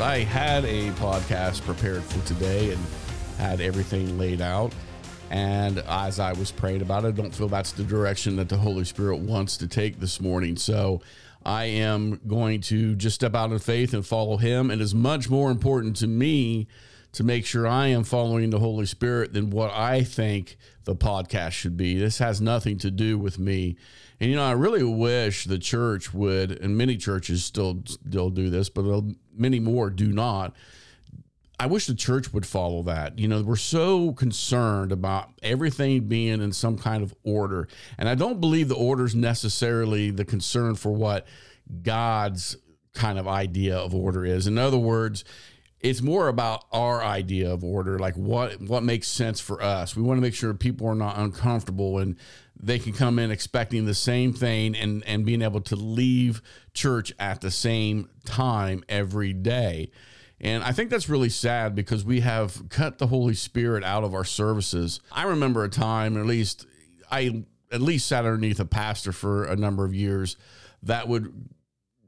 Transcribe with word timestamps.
I 0.00 0.20
had 0.20 0.64
a 0.64 0.90
podcast 0.92 1.62
prepared 1.62 2.02
for 2.02 2.26
today 2.26 2.70
and 2.72 2.80
had 3.38 3.60
everything 3.60 4.18
laid 4.18 4.40
out. 4.40 4.72
And 5.30 5.78
as 5.80 6.18
I 6.18 6.32
was 6.32 6.50
praying 6.50 6.82
about 6.82 7.04
it, 7.04 7.08
I 7.08 7.10
don't 7.10 7.34
feel 7.34 7.48
that's 7.48 7.72
the 7.72 7.84
direction 7.84 8.36
that 8.36 8.48
the 8.48 8.56
Holy 8.56 8.84
Spirit 8.84 9.18
wants 9.18 9.56
to 9.58 9.68
take 9.68 10.00
this 10.00 10.20
morning. 10.20 10.56
So 10.56 11.00
I 11.44 11.64
am 11.64 12.20
going 12.26 12.60
to 12.62 12.94
just 12.94 13.16
step 13.16 13.34
out 13.34 13.52
in 13.52 13.58
faith 13.58 13.92
and 13.92 14.06
follow 14.06 14.36
Him. 14.36 14.70
And 14.70 14.80
It 14.80 14.84
is 14.84 14.94
much 14.94 15.28
more 15.28 15.50
important 15.50 15.96
to 15.96 16.06
me 16.06 16.68
to 17.12 17.24
make 17.24 17.44
sure 17.44 17.66
I 17.66 17.88
am 17.88 18.04
following 18.04 18.50
the 18.50 18.58
Holy 18.58 18.86
Spirit 18.86 19.32
than 19.32 19.50
what 19.50 19.70
I 19.72 20.02
think 20.02 20.56
the 20.84 20.96
podcast 20.96 21.52
should 21.52 21.76
be. 21.76 21.98
This 21.98 22.18
has 22.18 22.40
nothing 22.40 22.78
to 22.78 22.90
do 22.90 23.18
with 23.18 23.38
me. 23.38 23.76
And 24.20 24.30
you 24.30 24.36
know, 24.36 24.44
I 24.44 24.52
really 24.52 24.84
wish 24.84 25.44
the 25.44 25.58
church 25.58 26.14
would, 26.14 26.52
and 26.52 26.76
many 26.76 26.96
churches 26.96 27.44
still 27.44 27.82
still 27.86 28.30
do 28.30 28.50
this, 28.50 28.68
but 28.68 28.84
many 29.34 29.60
more 29.60 29.90
do 29.90 30.12
not. 30.12 30.54
I 31.58 31.66
wish 31.66 31.86
the 31.86 31.94
church 31.94 32.32
would 32.32 32.44
follow 32.44 32.82
that. 32.84 33.18
You 33.18 33.28
know, 33.28 33.40
we're 33.42 33.56
so 33.56 34.12
concerned 34.14 34.90
about 34.90 35.30
everything 35.42 36.08
being 36.08 36.42
in 36.42 36.52
some 36.52 36.76
kind 36.76 37.02
of 37.04 37.14
order. 37.22 37.68
And 37.98 38.08
I 38.08 38.16
don't 38.16 38.40
believe 38.40 38.68
the 38.68 38.74
order 38.74 39.04
is 39.04 39.14
necessarily 39.14 40.10
the 40.10 40.24
concern 40.24 40.74
for 40.74 40.90
what 40.90 41.26
God's 41.82 42.56
kind 42.94 43.18
of 43.18 43.28
idea 43.28 43.76
of 43.76 43.94
order 43.94 44.24
is. 44.24 44.46
In 44.46 44.58
other 44.58 44.78
words, 44.78 45.24
it's 45.82 46.00
more 46.00 46.28
about 46.28 46.64
our 46.72 47.02
idea 47.02 47.52
of 47.52 47.64
order, 47.64 47.98
like 47.98 48.16
what 48.16 48.60
what 48.60 48.84
makes 48.84 49.08
sense 49.08 49.40
for 49.40 49.60
us. 49.60 49.96
We 49.96 50.02
want 50.02 50.18
to 50.18 50.22
make 50.22 50.34
sure 50.34 50.54
people 50.54 50.86
are 50.86 50.94
not 50.94 51.18
uncomfortable 51.18 51.98
and 51.98 52.16
they 52.58 52.78
can 52.78 52.92
come 52.92 53.18
in 53.18 53.32
expecting 53.32 53.84
the 53.84 53.94
same 53.94 54.32
thing 54.32 54.76
and 54.76 55.02
and 55.06 55.26
being 55.26 55.42
able 55.42 55.60
to 55.62 55.76
leave 55.76 56.40
church 56.72 57.12
at 57.18 57.40
the 57.40 57.50
same 57.50 58.08
time 58.24 58.84
every 58.88 59.32
day. 59.32 59.90
And 60.40 60.62
I 60.62 60.72
think 60.72 60.90
that's 60.90 61.08
really 61.08 61.28
sad 61.28 61.74
because 61.74 62.04
we 62.04 62.20
have 62.20 62.68
cut 62.68 62.98
the 62.98 63.08
Holy 63.08 63.34
Spirit 63.34 63.84
out 63.84 64.02
of 64.04 64.14
our 64.14 64.24
services. 64.24 65.00
I 65.10 65.24
remember 65.24 65.64
a 65.64 65.68
time, 65.68 66.16
at 66.16 66.26
least 66.26 66.66
I 67.10 67.44
at 67.72 67.80
least 67.80 68.06
sat 68.06 68.24
underneath 68.24 68.60
a 68.60 68.64
pastor 68.64 69.10
for 69.10 69.44
a 69.44 69.56
number 69.56 69.84
of 69.84 69.94
years 69.94 70.36
that 70.84 71.08
would, 71.08 71.32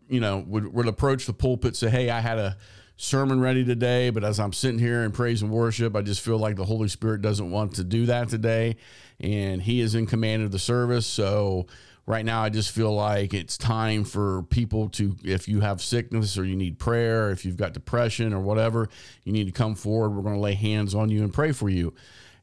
you 0.09 0.20
know, 0.20 0.44
would, 0.47 0.72
would 0.72 0.86
approach 0.86 1.27
the 1.27 1.33
pulpit, 1.33 1.75
say, 1.75 1.91
Hey, 1.91 2.11
I 2.11 2.20
had 2.20 2.38
a 2.38 2.56
sermon 2.97 3.41
ready 3.41 3.64
today, 3.64 4.11
but 4.11 4.25
as 4.25 4.39
I'm 4.39 4.53
sitting 4.53 4.78
here 4.78 5.03
in 5.03 5.12
praise 5.12 5.42
and 5.42 5.50
worship, 5.50 5.97
I 5.97 6.03
just 6.03 6.20
feel 6.20 6.39
like 6.39 6.56
the 6.56 6.64
Holy 6.64 6.89
Spirit 6.89 7.23
doesn't 7.23 7.50
want 7.50 7.75
to 7.77 7.84
do 7.84 8.06
that 8.06 8.28
today. 8.28 8.77
And 9.20 9.62
He 9.62 9.81
is 9.81 9.95
in 9.95 10.06
command 10.06 10.42
of 10.42 10.53
the 10.53 10.59
service. 10.59 11.06
So 11.06 11.67
right 12.06 12.25
now, 12.25 12.42
I 12.42 12.50
just 12.50 12.70
feel 12.70 12.95
like 12.95 13.34
it's 13.34 13.59
time 13.59 14.05
for 14.05 14.45
people 14.45 14.89
to, 14.91 15.17
if 15.25 15.48
you 15.48 15.61
have 15.61 15.83
sickness 15.83 16.39
or 16.39 16.45
you 16.45 16.56
need 16.56 16.78
prayer, 16.78 17.31
if 17.31 17.45
you've 17.45 17.56
got 17.56 17.72
depression 17.72 18.33
or 18.33 18.41
whatever, 18.41 18.89
you 19.25 19.33
need 19.33 19.47
to 19.47 19.53
come 19.53 19.75
forward. 19.75 20.11
We're 20.11 20.22
going 20.22 20.37
to 20.37 20.41
lay 20.41 20.55
hands 20.55 20.95
on 20.95 21.11
you 21.11 21.22
and 21.22 21.33
pray 21.33 21.53
for 21.53 21.69
you. 21.69 21.95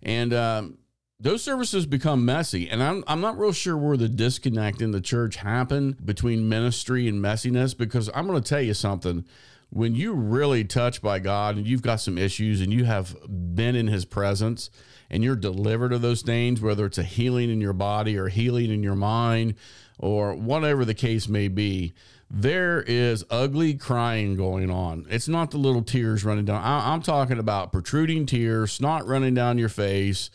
And, 0.03 0.33
um, 0.33 0.77
those 1.21 1.43
services 1.43 1.85
become 1.85 2.25
messy 2.25 2.67
and 2.67 2.81
I'm, 2.81 3.03
I'm 3.05 3.21
not 3.21 3.37
real 3.37 3.51
sure 3.51 3.77
where 3.77 3.95
the 3.95 4.09
disconnect 4.09 4.81
in 4.81 4.89
the 4.89 4.99
church 4.99 5.35
happened 5.35 6.03
between 6.03 6.49
ministry 6.49 7.07
and 7.07 7.23
messiness 7.23 7.77
because 7.77 8.09
i'm 8.15 8.25
going 8.25 8.41
to 8.41 8.49
tell 8.49 8.61
you 8.61 8.73
something 8.73 9.23
when 9.71 9.95
you 9.95 10.13
really 10.13 10.65
touched 10.65 11.01
by 11.01 11.19
God 11.19 11.55
and 11.55 11.65
you've 11.65 11.81
got 11.81 12.01
some 12.01 12.17
issues 12.17 12.59
and 12.59 12.73
you 12.73 12.83
have 12.83 13.15
been 13.55 13.75
in 13.75 13.87
his 13.87 14.03
presence 14.03 14.69
and 15.09 15.23
you're 15.23 15.35
delivered 15.35 15.93
of 15.93 16.01
those 16.01 16.21
things, 16.21 16.61
whether 16.61 16.85
it's 16.85 16.97
a 16.97 17.03
healing 17.03 17.49
in 17.49 17.61
your 17.61 17.73
body 17.73 18.17
or 18.17 18.27
healing 18.27 18.69
in 18.69 18.83
your 18.83 18.95
mind 18.95 19.55
or 19.97 20.35
whatever 20.35 20.83
the 20.83 20.93
case 20.93 21.29
may 21.29 21.47
be, 21.47 21.93
there 22.29 22.81
is 22.81 23.25
ugly 23.29 23.73
crying 23.73 24.35
going 24.35 24.69
on. 24.69 25.05
It's 25.09 25.29
not 25.29 25.51
the 25.51 25.57
little 25.57 25.83
tears 25.83 26.25
running 26.25 26.45
down. 26.45 26.61
I, 26.61 26.93
am 26.93 27.01
talking 27.01 27.39
about 27.39 27.71
protruding 27.71 28.25
tears, 28.25 28.73
snot 28.73 29.07
running 29.07 29.33
down 29.33 29.57
your 29.57 29.69
face, 29.69 30.29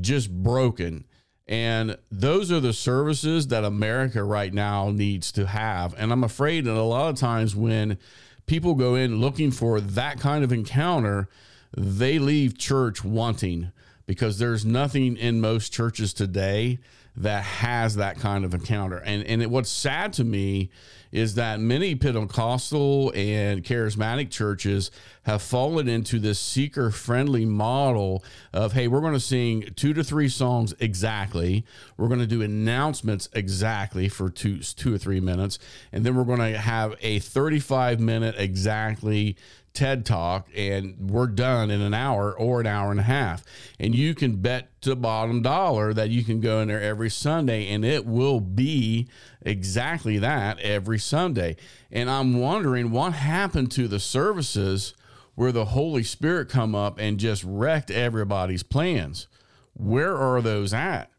just 0.00 0.30
broken. 0.30 1.04
And 1.46 1.98
those 2.10 2.52
are 2.52 2.60
the 2.60 2.74
services 2.74 3.48
that 3.48 3.64
America 3.64 4.22
right 4.22 4.52
now 4.52 4.90
needs 4.90 5.32
to 5.32 5.46
have. 5.46 5.94
And 5.98 6.12
I'm 6.12 6.24
afraid 6.24 6.64
that 6.64 6.74
a 6.74 6.82
lot 6.82 7.08
of 7.08 7.16
times 7.16 7.56
when 7.56 7.98
people 8.48 8.74
go 8.74 8.94
in 8.96 9.20
looking 9.20 9.50
for 9.50 9.80
that 9.80 10.18
kind 10.18 10.42
of 10.42 10.52
encounter, 10.52 11.28
they 11.76 12.18
leave 12.18 12.58
church 12.58 13.04
wanting 13.04 13.70
because 14.06 14.38
there's 14.38 14.64
nothing 14.64 15.16
in 15.16 15.40
most 15.40 15.72
churches 15.72 16.12
today 16.12 16.78
that 17.16 17.44
has 17.44 17.96
that 17.96 18.18
kind 18.18 18.44
of 18.44 18.54
encounter. 18.54 18.98
And 18.98 19.24
and 19.24 19.42
it, 19.42 19.50
what's 19.50 19.70
sad 19.70 20.12
to 20.14 20.24
me 20.24 20.70
is 21.12 21.34
that 21.34 21.60
many 21.60 21.94
Pentecostal 21.94 23.12
and 23.14 23.64
charismatic 23.64 24.30
churches 24.30 24.90
have 25.24 25.42
fallen 25.42 25.88
into 25.88 26.18
this 26.18 26.38
seeker 26.38 26.90
friendly 26.90 27.44
model 27.44 28.24
of 28.52 28.72
hey, 28.72 28.88
we're 28.88 29.00
going 29.00 29.12
to 29.12 29.20
sing 29.20 29.72
two 29.76 29.92
to 29.94 30.02
three 30.02 30.28
songs 30.28 30.74
exactly. 30.80 31.64
We're 31.96 32.08
going 32.08 32.20
to 32.20 32.26
do 32.26 32.42
announcements 32.42 33.28
exactly 33.32 34.08
for 34.08 34.30
two 34.30 34.60
two 34.60 34.94
or 34.94 34.98
three 34.98 35.20
minutes, 35.20 35.58
and 35.92 36.04
then 36.04 36.16
we're 36.16 36.24
going 36.24 36.52
to 36.52 36.58
have 36.58 36.94
a 37.00 37.18
35 37.18 38.00
minute 38.00 38.34
exactly 38.38 39.36
TED 39.78 40.04
Talk 40.04 40.48
and 40.56 41.10
we're 41.10 41.28
done 41.28 41.70
in 41.70 41.80
an 41.80 41.94
hour 41.94 42.36
or 42.36 42.60
an 42.60 42.66
hour 42.66 42.90
and 42.90 42.98
a 42.98 43.04
half. 43.04 43.44
And 43.78 43.94
you 43.94 44.12
can 44.12 44.36
bet 44.36 44.70
to 44.82 44.96
bottom 44.96 45.40
dollar 45.40 45.94
that 45.94 46.10
you 46.10 46.24
can 46.24 46.40
go 46.40 46.60
in 46.60 46.66
there 46.66 46.80
every 46.82 47.10
Sunday 47.10 47.68
and 47.68 47.84
it 47.84 48.04
will 48.04 48.40
be 48.40 49.08
exactly 49.42 50.18
that 50.18 50.58
every 50.60 50.98
Sunday. 50.98 51.56
And 51.90 52.10
I'm 52.10 52.40
wondering 52.40 52.90
what 52.90 53.12
happened 53.12 53.70
to 53.72 53.88
the 53.88 54.00
services 54.00 54.94
where 55.34 55.52
the 55.52 55.66
Holy 55.66 56.02
Spirit 56.02 56.48
come 56.48 56.74
up 56.74 56.98
and 56.98 57.18
just 57.18 57.44
wrecked 57.44 57.90
everybody's 57.90 58.62
plans. 58.62 59.28
Where 59.74 60.16
are 60.16 60.42
those 60.42 60.74
at? 60.74 61.10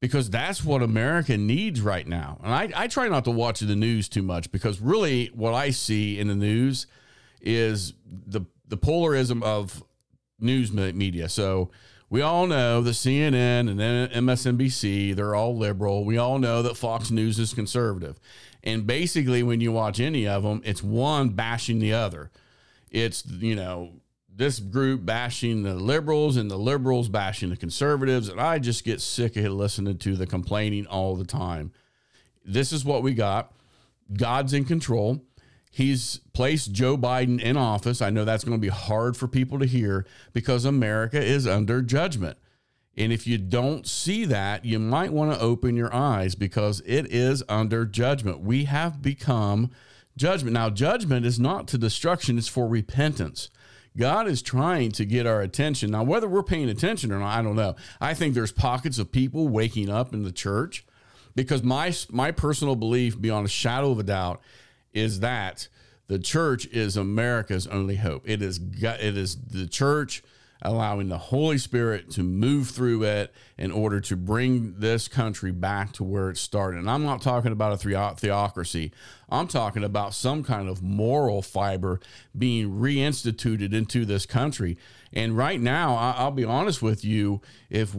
because 0.00 0.30
that's 0.30 0.64
what 0.64 0.82
America 0.82 1.36
needs 1.36 1.80
right 1.80 2.06
now. 2.06 2.38
And 2.42 2.52
I, 2.52 2.70
I, 2.74 2.86
try 2.88 3.08
not 3.08 3.24
to 3.26 3.30
watch 3.30 3.60
the 3.60 3.76
news 3.76 4.08
too 4.08 4.22
much 4.22 4.50
because 4.50 4.80
really 4.80 5.26
what 5.34 5.54
I 5.54 5.70
see 5.70 6.18
in 6.18 6.28
the 6.28 6.34
news 6.34 6.86
is 7.40 7.92
the 8.06 8.42
the 8.66 8.76
polarism 8.76 9.42
of 9.42 9.82
news 10.38 10.72
media. 10.72 11.28
So 11.28 11.70
we 12.10 12.22
all 12.22 12.48
know 12.48 12.82
the 12.82 12.90
CNN 12.90 13.70
and 13.70 13.80
MSNBC, 13.80 15.14
they're 15.14 15.34
all 15.34 15.56
liberal. 15.56 16.04
We 16.04 16.18
all 16.18 16.40
know 16.40 16.60
that 16.62 16.76
Fox 16.76 17.12
News 17.12 17.38
is 17.38 17.54
conservative. 17.54 18.18
And 18.64 18.86
basically, 18.86 19.44
when 19.44 19.60
you 19.60 19.70
watch 19.70 20.00
any 20.00 20.26
of 20.26 20.42
them, 20.42 20.60
it's 20.64 20.82
one 20.82 21.30
bashing 21.30 21.78
the 21.78 21.94
other. 21.94 22.32
It's, 22.90 23.24
you 23.24 23.54
know, 23.54 23.92
this 24.34 24.58
group 24.58 25.06
bashing 25.06 25.62
the 25.62 25.74
liberals 25.74 26.36
and 26.36 26.50
the 26.50 26.56
liberals 26.56 27.08
bashing 27.08 27.50
the 27.50 27.56
conservatives. 27.56 28.28
And 28.28 28.40
I 28.40 28.58
just 28.58 28.84
get 28.84 29.00
sick 29.00 29.36
of 29.36 29.44
listening 29.52 29.98
to 29.98 30.16
the 30.16 30.26
complaining 30.26 30.86
all 30.86 31.14
the 31.14 31.24
time. 31.24 31.72
This 32.44 32.72
is 32.72 32.84
what 32.84 33.04
we 33.04 33.14
got. 33.14 33.52
God's 34.12 34.52
in 34.52 34.64
control. 34.64 35.22
He's 35.70 36.20
placed 36.32 36.72
Joe 36.72 36.98
Biden 36.98 37.40
in 37.40 37.56
office. 37.56 38.02
I 38.02 38.10
know 38.10 38.24
that's 38.24 38.42
going 38.42 38.58
to 38.58 38.60
be 38.60 38.68
hard 38.68 39.16
for 39.16 39.28
people 39.28 39.60
to 39.60 39.66
hear 39.66 40.04
because 40.32 40.64
America 40.64 41.22
is 41.22 41.46
under 41.46 41.80
judgment. 41.80 42.38
And 42.96 43.12
if 43.12 43.26
you 43.26 43.38
don't 43.38 43.86
see 43.86 44.24
that, 44.24 44.64
you 44.64 44.80
might 44.80 45.12
want 45.12 45.32
to 45.32 45.40
open 45.40 45.76
your 45.76 45.94
eyes 45.94 46.34
because 46.34 46.82
it 46.84 47.06
is 47.06 47.44
under 47.48 47.86
judgment. 47.86 48.40
We 48.40 48.64
have 48.64 49.00
become 49.00 49.70
judgment. 50.16 50.54
Now, 50.54 50.70
judgment 50.70 51.24
is 51.24 51.38
not 51.38 51.68
to 51.68 51.78
destruction, 51.78 52.36
it's 52.36 52.48
for 52.48 52.66
repentance. 52.66 53.48
God 53.96 54.28
is 54.28 54.42
trying 54.42 54.92
to 54.92 55.04
get 55.04 55.26
our 55.26 55.40
attention. 55.40 55.92
Now, 55.92 56.02
whether 56.02 56.28
we're 56.28 56.42
paying 56.42 56.68
attention 56.68 57.12
or 57.12 57.18
not, 57.20 57.38
I 57.38 57.42
don't 57.42 57.56
know. 57.56 57.76
I 58.00 58.14
think 58.14 58.34
there's 58.34 58.52
pockets 58.52 58.98
of 58.98 59.12
people 59.12 59.48
waking 59.48 59.88
up 59.88 60.12
in 60.12 60.22
the 60.22 60.32
church 60.32 60.84
because 61.34 61.62
my 61.62 61.94
my 62.10 62.30
personal 62.32 62.76
belief 62.76 63.20
beyond 63.20 63.46
a 63.46 63.48
shadow 63.48 63.90
of 63.90 63.98
a 63.98 64.04
doubt 64.04 64.40
is 64.92 65.20
that 65.20 65.68
the 66.08 66.18
church 66.18 66.66
is 66.66 66.96
America's 66.96 67.66
only 67.66 67.96
hope. 67.96 68.28
It 68.28 68.42
is 68.42 68.60
it 68.82 69.16
is 69.16 69.36
the 69.36 69.66
church 69.66 70.22
allowing 70.62 71.08
the 71.08 71.18
Holy 71.18 71.56
Spirit 71.56 72.10
to 72.10 72.22
move 72.22 72.68
through 72.68 73.02
it 73.02 73.32
in 73.56 73.70
order 73.70 74.00
to 74.00 74.16
bring 74.16 74.74
this 74.78 75.08
country 75.08 75.52
back 75.52 75.92
to 75.92 76.04
where 76.04 76.28
it 76.28 76.36
started. 76.36 76.78
And 76.78 76.90
I'm 76.90 77.04
not 77.04 77.22
talking 77.22 77.52
about 77.52 77.72
a 77.72 78.14
theocracy. 78.16 78.92
I'm 79.30 79.48
talking 79.48 79.84
about 79.84 80.14
some 80.14 80.42
kind 80.44 80.68
of 80.68 80.82
moral 80.82 81.42
fiber 81.42 82.00
being 82.36 82.72
reinstituted 82.72 83.72
into 83.72 84.04
this 84.04 84.26
country. 84.26 84.76
And 85.12 85.36
right 85.36 85.60
now, 85.60 85.96
I'll 85.96 86.30
be 86.30 86.44
honest 86.44 86.82
with 86.82 87.04
you, 87.04 87.40
if 87.70 87.96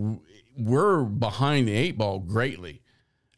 we're 0.57 1.03
behind 1.03 1.67
the 1.67 1.73
eight 1.73 1.97
ball 1.97 2.19
greatly, 2.19 2.81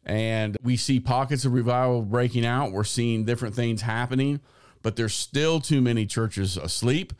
and 0.06 0.56
we 0.62 0.76
see 0.76 1.00
pockets 1.00 1.44
of 1.44 1.52
revival 1.52 2.02
breaking 2.02 2.44
out. 2.44 2.72
We're 2.72 2.84
seeing 2.84 3.24
different 3.24 3.54
things 3.54 3.82
happening, 3.82 4.40
but 4.82 4.96
there's 4.96 5.14
still 5.14 5.60
too 5.60 5.80
many 5.80 6.06
churches 6.06 6.56
asleep. 6.56 7.12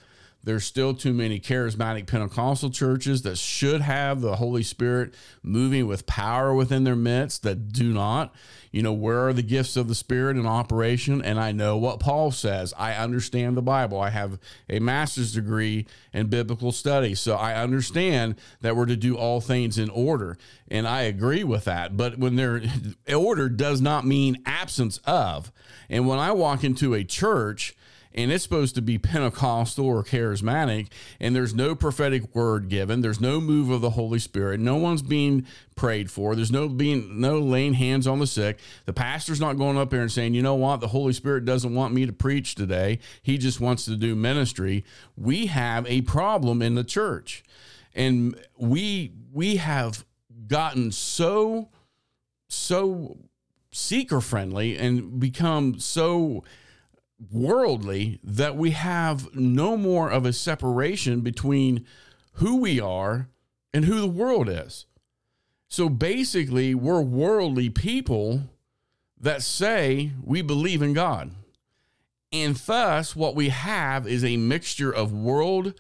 There's 0.45 0.65
still 0.65 0.93
too 0.93 1.15
many 1.15 1.41
charismatic 1.41 2.07
Pentecostal 2.07 2.69
churches 2.69 3.23
that 3.23 3.39
should 3.39 3.81
have 3.81 4.21
the 4.21 4.37
Holy 4.37 4.63
Spirit 4.63 5.15
moving 5.43 5.87
with 5.87 6.07
power 6.07 6.55
within 6.55 6.85
their 6.85 6.95
midst 6.95 7.43
that 7.45 7.73
do 7.73 7.93
not. 7.93 8.35
You 8.71 8.83
know, 8.83 8.93
where 8.93 9.29
are 9.29 9.33
the 9.33 9.43
gifts 9.43 9.77
of 9.77 9.89
the 9.89 9.95
Spirit 9.95 10.37
in 10.37 10.47
operation? 10.47 11.23
And 11.23 11.41
I 11.41 11.53
know 11.53 11.79
what 11.79 12.01
Paul 12.01 12.31
says. 12.31 12.75
I 12.77 12.95
understand 12.95 13.57
the 13.57 13.63
Bible. 13.63 14.01
I 14.01 14.11
have 14.11 14.39
a 14.69 14.81
master's 14.81 15.33
degree 15.33 15.87
in 16.13 16.27
biblical 16.27 16.73
studies. 16.73 17.21
So 17.21 17.37
I 17.37 17.55
understand 17.55 18.35
that 18.61 18.77
we're 18.77 18.87
to 18.87 18.97
do 18.97 19.17
all 19.17 19.41
things 19.41 19.79
in 19.79 19.89
order. 19.91 20.37
And 20.69 20.87
I 20.87 21.03
agree 21.03 21.45
with 21.45 21.65
that. 21.65 21.97
But 21.97 22.19
when 22.19 22.37
they're 22.37 22.63
order 23.15 23.49
does 23.49 23.81
not 23.81 24.05
mean 24.05 24.43
absence 24.45 24.99
of. 25.07 25.53
And 25.89 26.07
when 26.07 26.19
I 26.19 26.33
walk 26.33 26.65
into 26.65 26.95
a 26.95 27.05
church, 27.05 27.75
and 28.15 28.31
it's 28.31 28.45
supposed 28.45 28.75
to 28.77 28.83
be 28.83 28.97
Pentecostal 28.97 29.87
or 29.87 30.05
charismatic, 30.05 30.89
and 31.19 31.35
there's 31.35 31.55
no 31.55 31.75
prophetic 31.75 32.35
word 32.35 32.69
given. 32.69 33.01
There's 33.01 33.21
no 33.21 33.41
move 33.41 33.71
of 33.71 33.81
the 33.81 33.91
Holy 33.91 34.19
Spirit. 34.19 34.61
No 34.61 34.77
one's 34.77 35.03
being 35.03 35.47
prayed 35.75 36.11
for. 36.11 36.37
There's 36.37 36.53
no 36.53 36.69
being 36.69 37.21
no 37.21 37.39
laying 37.39 37.75
hands 37.75 38.07
on 38.07 38.21
the 38.21 38.27
sick. 38.27 38.61
The 38.87 38.93
pastor's 38.93 39.41
not 39.41 39.59
going 39.59 39.77
up 39.77 39.91
there 39.91 40.03
and 40.03 40.13
saying, 40.13 40.35
you 40.35 40.43
know 40.43 40.55
what, 40.55 40.81
the 40.81 40.89
Holy 40.89 41.13
Spirit 41.13 41.45
doesn't 41.45 41.75
want 41.75 41.93
me 41.93 42.07
to 42.07 42.13
preach 42.13 42.55
today. 42.55 43.01
He 43.23 43.37
just 43.37 43.61
wants 43.61 43.85
to 43.87 43.97
do 43.97 44.15
ministry. 44.15 44.85
We 45.17 45.47
have 45.47 45.87
a 45.87 46.03
problem 46.03 46.63
in 46.63 46.77
the 46.77 46.85
church. 46.85 47.43
And 47.95 48.41
we 48.57 49.13
we 49.33 49.57
have 49.57 50.05
gotten 50.47 50.93
so 50.93 51.69
so 52.49 53.17
seeker 53.73 54.21
friendly 54.21 54.77
and 54.77 55.19
become 55.19 55.79
so 55.81 56.45
worldly 57.31 58.21
that 58.23 58.57
we 58.57 58.71
have 58.73 59.35
no 59.35 59.77
more 59.77 60.11
of 60.11 60.25
a 60.25 60.33
separation 60.33 61.21
between 61.21 61.87
who 62.35 62.57
we 62.57 62.81
are 62.81 63.29
and 63.73 63.85
who 63.85 64.01
the 64.01 64.07
world 64.07 64.49
is. 64.49 64.87
So 65.69 65.89
basically, 65.89 66.75
we're 66.75 67.03
worldly 67.03 67.71
people 67.71 68.43
that 69.21 69.43
say 69.43 70.13
we 70.23 70.43
believe 70.43 70.83
in 70.83 70.93
God. 70.93 71.33
And 72.33 72.57
thus, 72.57 73.15
what 73.15 73.35
we 73.35 73.49
have 73.49 74.07
is 74.07 74.25
a 74.25 74.37
mixture 74.37 74.93
of 74.93 75.13
world 75.13 75.75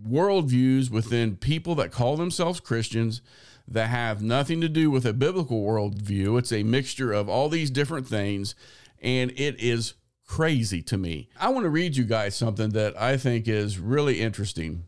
worldviews 0.00 0.90
within 0.90 1.36
people 1.36 1.76
that 1.76 1.92
call 1.92 2.16
themselves 2.16 2.58
Christians 2.58 3.22
that 3.68 3.86
have 3.86 4.20
nothing 4.20 4.60
to 4.60 4.68
do 4.68 4.90
with 4.90 5.06
a 5.06 5.12
biblical 5.12 5.62
worldview. 5.62 6.38
It's 6.38 6.52
a 6.52 6.64
mixture 6.64 7.12
of 7.12 7.28
all 7.28 7.48
these 7.48 7.70
different 7.70 8.08
things, 8.08 8.54
and 9.00 9.30
it 9.32 9.60
is 9.60 9.94
crazy 10.32 10.80
to 10.80 10.96
me. 10.96 11.28
I 11.38 11.50
want 11.50 11.64
to 11.64 11.68
read 11.68 11.94
you 11.94 12.04
guys 12.04 12.34
something 12.34 12.70
that 12.70 12.98
I 12.98 13.18
think 13.18 13.48
is 13.48 13.78
really 13.78 14.18
interesting. 14.18 14.84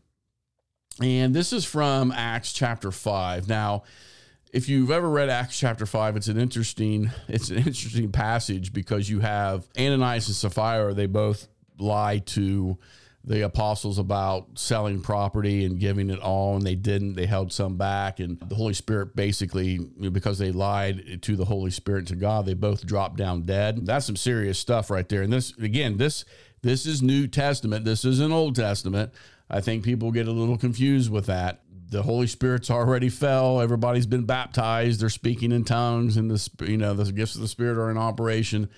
And 0.99 1.35
this 1.35 1.53
is 1.53 1.63
from 1.63 2.11
Acts 2.11 2.51
chapter 2.51 2.91
5. 2.91 3.47
Now, 3.47 3.83
if 4.51 4.67
you've 4.67 4.89
ever 4.89 5.07
read 5.07 5.29
Acts 5.29 5.59
chapter 5.59 5.85
5, 5.85 6.17
it's 6.17 6.29
an 6.29 6.39
interesting 6.39 7.11
it's 7.27 7.51
an 7.51 7.57
interesting 7.57 8.11
passage 8.11 8.73
because 8.73 9.07
you 9.07 9.19
have 9.19 9.67
Ananias 9.77 10.27
and 10.27 10.35
Sapphira, 10.35 10.95
they 10.95 11.05
both 11.05 11.47
lie 11.77 12.17
to 12.25 12.79
the 13.27 13.41
apostles 13.41 13.97
about 13.97 14.47
selling 14.53 15.01
property 15.01 15.65
and 15.65 15.79
giving 15.79 16.11
it 16.11 16.19
all, 16.19 16.55
and 16.55 16.65
they 16.65 16.75
didn't. 16.75 17.15
They 17.15 17.25
held 17.25 17.51
some 17.51 17.75
back, 17.75 18.19
and 18.19 18.39
the 18.39 18.55
Holy 18.55 18.75
Spirit 18.75 19.15
basically, 19.15 19.79
because 19.79 20.37
they 20.37 20.51
lied 20.51 21.23
to 21.23 21.35
the 21.35 21.45
Holy 21.45 21.71
Spirit 21.71 22.07
to 22.07 22.15
God, 22.15 22.45
they 22.45 22.53
both 22.53 22.85
dropped 22.85 23.17
down 23.17 23.41
dead. 23.41 23.85
That's 23.85 24.05
some 24.05 24.15
serious 24.15 24.59
stuff 24.59 24.91
right 24.91 25.09
there. 25.09 25.23
And 25.23 25.33
this, 25.33 25.57
again, 25.57 25.97
this 25.97 26.23
this 26.61 26.85
is 26.85 27.01
New 27.01 27.27
Testament. 27.27 27.85
This 27.85 28.05
is 28.05 28.19
an 28.19 28.31
Old 28.31 28.55
Testament. 28.55 29.11
I 29.49 29.61
think 29.61 29.83
people 29.83 30.11
get 30.11 30.27
a 30.27 30.31
little 30.31 30.57
confused 30.57 31.11
with 31.11 31.25
that. 31.25 31.61
The 31.89 32.03
Holy 32.03 32.27
Spirit's 32.27 32.71
already 32.71 33.09
fell. 33.09 33.61
Everybody's 33.61 34.07
been 34.07 34.25
baptized. 34.25 34.99
They're 34.99 35.09
speaking 35.09 35.51
in 35.51 35.63
tongues, 35.63 36.17
and 36.17 36.29
the 36.29 36.65
you 36.65 36.77
know 36.77 36.93
the 36.93 37.11
gifts 37.11 37.35
of 37.35 37.41
the 37.41 37.47
Spirit 37.47 37.77
are 37.77 37.89
in 37.89 37.97
operation 37.97 38.69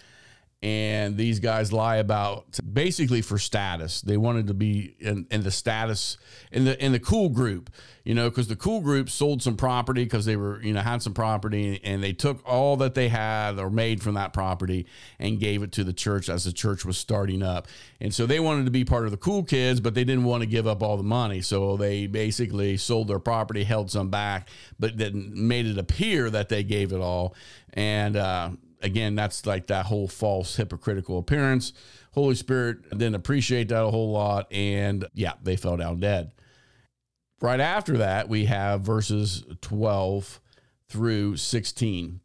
and 0.63 1.17
these 1.17 1.39
guys 1.39 1.71
lie 1.71 1.97
about 1.97 2.59
basically 2.73 3.21
for 3.21 3.37
status. 3.37 4.01
They 4.01 4.17
wanted 4.17 4.47
to 4.47 4.55
be 4.55 4.95
in, 4.99 5.27
in 5.29 5.43
the 5.43 5.51
status 5.51 6.17
in 6.51 6.65
the 6.65 6.83
in 6.83 6.93
the 6.93 6.99
cool 6.99 7.29
group, 7.29 7.69
you 8.03 8.15
know, 8.15 8.27
because 8.27 8.47
the 8.47 8.55
cool 8.55 8.81
group 8.81 9.07
sold 9.07 9.43
some 9.43 9.55
property 9.55 10.03
because 10.03 10.25
they 10.25 10.35
were 10.35 10.59
you 10.63 10.73
know 10.73 10.81
had 10.81 11.03
some 11.03 11.13
property 11.13 11.79
and 11.83 12.01
they 12.01 12.11
took 12.11 12.41
all 12.43 12.75
that 12.77 12.95
they 12.95 13.07
had 13.07 13.59
or 13.59 13.69
made 13.69 14.01
from 14.01 14.15
that 14.15 14.33
property 14.33 14.87
and 15.19 15.39
gave 15.39 15.61
it 15.61 15.71
to 15.73 15.83
the 15.83 15.93
church 15.93 16.27
as 16.27 16.43
the 16.43 16.51
church 16.51 16.83
was 16.83 16.97
starting 16.97 17.43
up. 17.43 17.67
And 18.01 18.11
so 18.11 18.25
they 18.25 18.39
wanted 18.39 18.65
to 18.65 18.71
be 18.71 18.83
part 18.83 19.05
of 19.05 19.11
the 19.11 19.17
cool 19.17 19.43
kids, 19.43 19.79
but 19.79 19.93
they 19.93 20.03
didn't 20.03 20.23
want 20.23 20.41
to 20.41 20.47
give 20.47 20.65
up 20.65 20.81
all 20.81 20.97
the 20.97 21.03
money. 21.03 21.41
So 21.41 21.77
they 21.77 22.07
basically 22.07 22.77
sold 22.77 23.09
their 23.09 23.19
property, 23.19 23.63
held 23.63 23.91
some 23.91 24.09
back, 24.09 24.49
but 24.79 24.97
then 24.97 25.31
made 25.35 25.67
it 25.67 25.77
appear 25.77 26.31
that 26.31 26.49
they 26.49 26.63
gave 26.63 26.93
it 26.93 26.99
all. 26.99 27.35
And 27.73 28.15
uh, 28.15 28.49
again, 28.81 29.15
that's 29.15 29.45
like 29.45 29.67
that 29.67 29.85
whole 29.85 30.07
false 30.07 30.55
hypocritical 30.55 31.17
appearance. 31.17 31.73
Holy 32.11 32.35
Spirit 32.35 32.89
didn't 32.91 33.15
appreciate 33.15 33.69
that 33.69 33.83
a 33.83 33.91
whole 33.91 34.11
lot. 34.11 34.51
And 34.51 35.07
yeah, 35.13 35.33
they 35.41 35.55
fell 35.55 35.77
down 35.77 35.99
dead. 35.99 36.31
Right 37.39 37.59
after 37.59 37.97
that, 37.97 38.29
we 38.29 38.45
have 38.45 38.81
verses 38.81 39.43
12 39.61 40.41
through 40.89 41.37
16. 41.37 42.19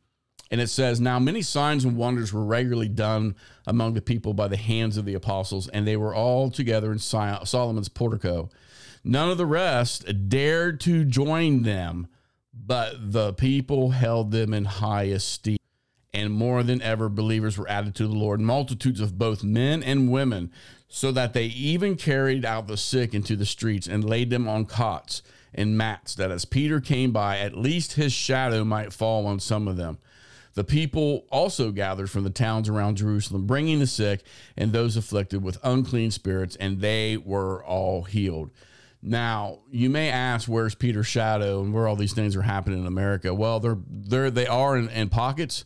And 0.51 0.61
it 0.61 0.69
says, 0.69 1.01
Now 1.01 1.19
many 1.19 1.43
signs 1.43 1.85
and 1.85 1.97
wonders 1.97 2.33
were 2.33 2.45
regularly 2.45 2.89
done 2.89 3.37
among 3.67 3.95
the 3.95 4.03
people 4.03 4.35
by 4.35 4.49
the 4.49 4.57
hands 4.57 4.97
of 4.97 5.05
the 5.05 5.15
apostles, 5.15 5.69
and 5.69 5.87
they 5.87 5.97
were 5.97 6.15
all 6.15 6.51
together 6.51 6.93
in 6.93 6.99
Solomon's 6.99 7.89
portico. 7.89 8.51
None 9.05 9.31
of 9.31 9.39
the 9.39 9.47
rest 9.47 10.29
dared 10.29 10.79
to 10.81 11.05
join 11.05 11.63
them, 11.63 12.07
but 12.55 13.13
the 13.13 13.33
people 13.33 13.91
held 13.91 14.31
them 14.31 14.55
in 14.55 14.67
high 14.67 15.05
esteem 15.05 15.57
and 16.15 16.33
more 16.33 16.63
than 16.63 16.83
ever, 16.83 17.09
believers 17.09 17.57
were 17.57 17.69
added 17.69 17.95
to 17.95 18.07
the 18.07 18.15
Lord, 18.15 18.41
multitudes 18.41 19.01
of 19.01 19.19
both 19.19 19.43
men 19.43 19.83
and 19.83 20.11
women, 20.11 20.51
so 20.89 21.11
that 21.13 21.33
they 21.33 21.47
even 21.47 21.97
carried 21.97 22.45
out 22.45 22.67
the 22.67 22.77
sick 22.77 23.15
into 23.15 23.35
the 23.35 23.47
streets 23.47 23.87
and 23.87 24.05
laid 24.05 24.29
them 24.29 24.47
on 24.47 24.67
cots 24.67 25.23
and 25.55 25.77
mats, 25.77 26.15
that 26.15 26.31
as 26.31 26.45
Peter 26.45 26.81
came 26.81 27.13
by, 27.13 27.39
at 27.39 27.57
least 27.57 27.95
his 27.95 28.13
shadow 28.13 28.65
might 28.65 28.93
fall 28.93 29.27
on 29.27 29.41
some 29.41 29.67
of 29.69 29.77
them. 29.77 29.99
The 30.55 30.65
people 30.65 31.25
also 31.31 31.71
gathered 31.71 32.11
from 32.11 32.25
the 32.25 32.31
towns 32.31 32.69
around 32.69 32.99
Jerusalem, 32.99 33.47
bringing 33.47 33.79
the 33.79 33.87
sick 33.87 34.23
and 34.55 34.71
those 34.71 34.99
afflicted 34.99 35.43
with 35.43 35.59
unclean 35.65 36.11
spirits, 36.11 36.57
and 36.57 36.81
they 36.81 37.17
were 37.17 37.65
all 37.65 38.03
healed. 38.03 38.51
Now, 39.03 39.61
you 39.71 39.89
may 39.89 40.11
ask, 40.11 40.47
where's 40.47 40.75
Peter's 40.75 41.07
shadow 41.07 41.63
and 41.63 41.73
where 41.73 41.89
all 41.89 41.97
these 41.97 42.13
things 42.13 42.37
are 42.37 42.43
happening 42.43 42.81
in 42.81 42.87
America? 42.87 43.33
Well, 43.35 43.61
they're, 43.61 43.79
they're, 43.89 44.31
they 44.31 44.47
are 44.47 44.77
in, 44.77 44.91
in 44.91 45.09
pockets 45.09 45.65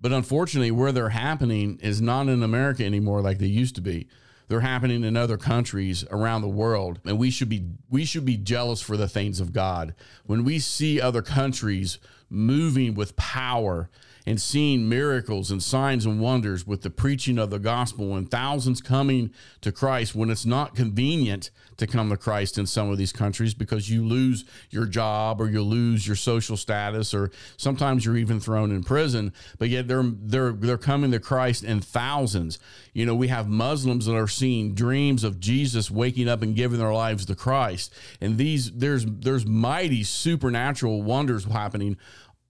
but 0.00 0.12
unfortunately, 0.12 0.70
where 0.70 0.92
they're 0.92 1.08
happening 1.10 1.78
is 1.82 2.00
not 2.00 2.28
in 2.28 2.42
America 2.42 2.84
anymore 2.84 3.20
like 3.20 3.38
they 3.38 3.46
used 3.46 3.74
to 3.76 3.80
be. 3.80 4.08
They're 4.48 4.60
happening 4.60 5.04
in 5.04 5.16
other 5.16 5.36
countries 5.36 6.04
around 6.10 6.40
the 6.40 6.48
world, 6.48 7.00
and 7.04 7.18
we 7.18 7.30
should 7.30 7.50
be 7.50 7.66
we 7.90 8.04
should 8.04 8.24
be 8.24 8.36
jealous 8.36 8.80
for 8.80 8.96
the 8.96 9.08
things 9.08 9.40
of 9.40 9.52
God. 9.52 9.94
When 10.24 10.42
we 10.42 10.58
see 10.58 11.00
other 11.00 11.20
countries 11.20 11.98
moving 12.30 12.94
with 12.94 13.16
power 13.16 13.90
and 14.28 14.38
seeing 14.38 14.86
miracles 14.86 15.50
and 15.50 15.62
signs 15.62 16.04
and 16.04 16.20
wonders 16.20 16.66
with 16.66 16.82
the 16.82 16.90
preaching 16.90 17.38
of 17.38 17.48
the 17.48 17.58
gospel 17.58 18.14
and 18.14 18.30
thousands 18.30 18.82
coming 18.82 19.30
to 19.62 19.72
Christ 19.72 20.14
when 20.14 20.28
it's 20.28 20.44
not 20.44 20.74
convenient 20.74 21.50
to 21.78 21.86
come 21.86 22.10
to 22.10 22.16
Christ 22.18 22.58
in 22.58 22.66
some 22.66 22.90
of 22.90 22.98
these 22.98 23.10
countries 23.10 23.54
because 23.54 23.88
you 23.88 24.04
lose 24.04 24.44
your 24.68 24.84
job 24.84 25.40
or 25.40 25.48
you 25.48 25.62
lose 25.62 26.06
your 26.06 26.16
social 26.16 26.58
status 26.58 27.14
or 27.14 27.30
sometimes 27.56 28.04
you're 28.04 28.18
even 28.18 28.38
thrown 28.38 28.70
in 28.70 28.84
prison. 28.84 29.32
But 29.58 29.70
yet 29.70 29.88
they're 29.88 30.04
they're 30.04 30.52
they're 30.52 30.76
coming 30.76 31.10
to 31.12 31.20
Christ 31.20 31.64
in 31.64 31.80
thousands. 31.80 32.58
You 32.92 33.06
know 33.06 33.14
we 33.14 33.28
have 33.28 33.48
Muslims 33.48 34.04
that 34.04 34.16
are 34.16 34.28
seeing 34.28 34.74
dreams 34.74 35.24
of 35.24 35.40
Jesus 35.40 35.90
waking 35.90 36.28
up 36.28 36.42
and 36.42 36.54
giving 36.54 36.80
their 36.80 36.92
lives 36.92 37.24
to 37.26 37.34
Christ. 37.34 37.94
And 38.20 38.36
these 38.36 38.72
there's 38.72 39.06
there's 39.06 39.46
mighty 39.46 40.04
supernatural 40.04 41.02
wonders 41.02 41.44
happening 41.44 41.96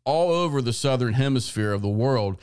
all 0.09 0.31
over 0.31 0.63
the 0.63 0.73
southern 0.73 1.13
hemisphere 1.13 1.71
of 1.71 1.83
the 1.83 1.89
world 1.89 2.39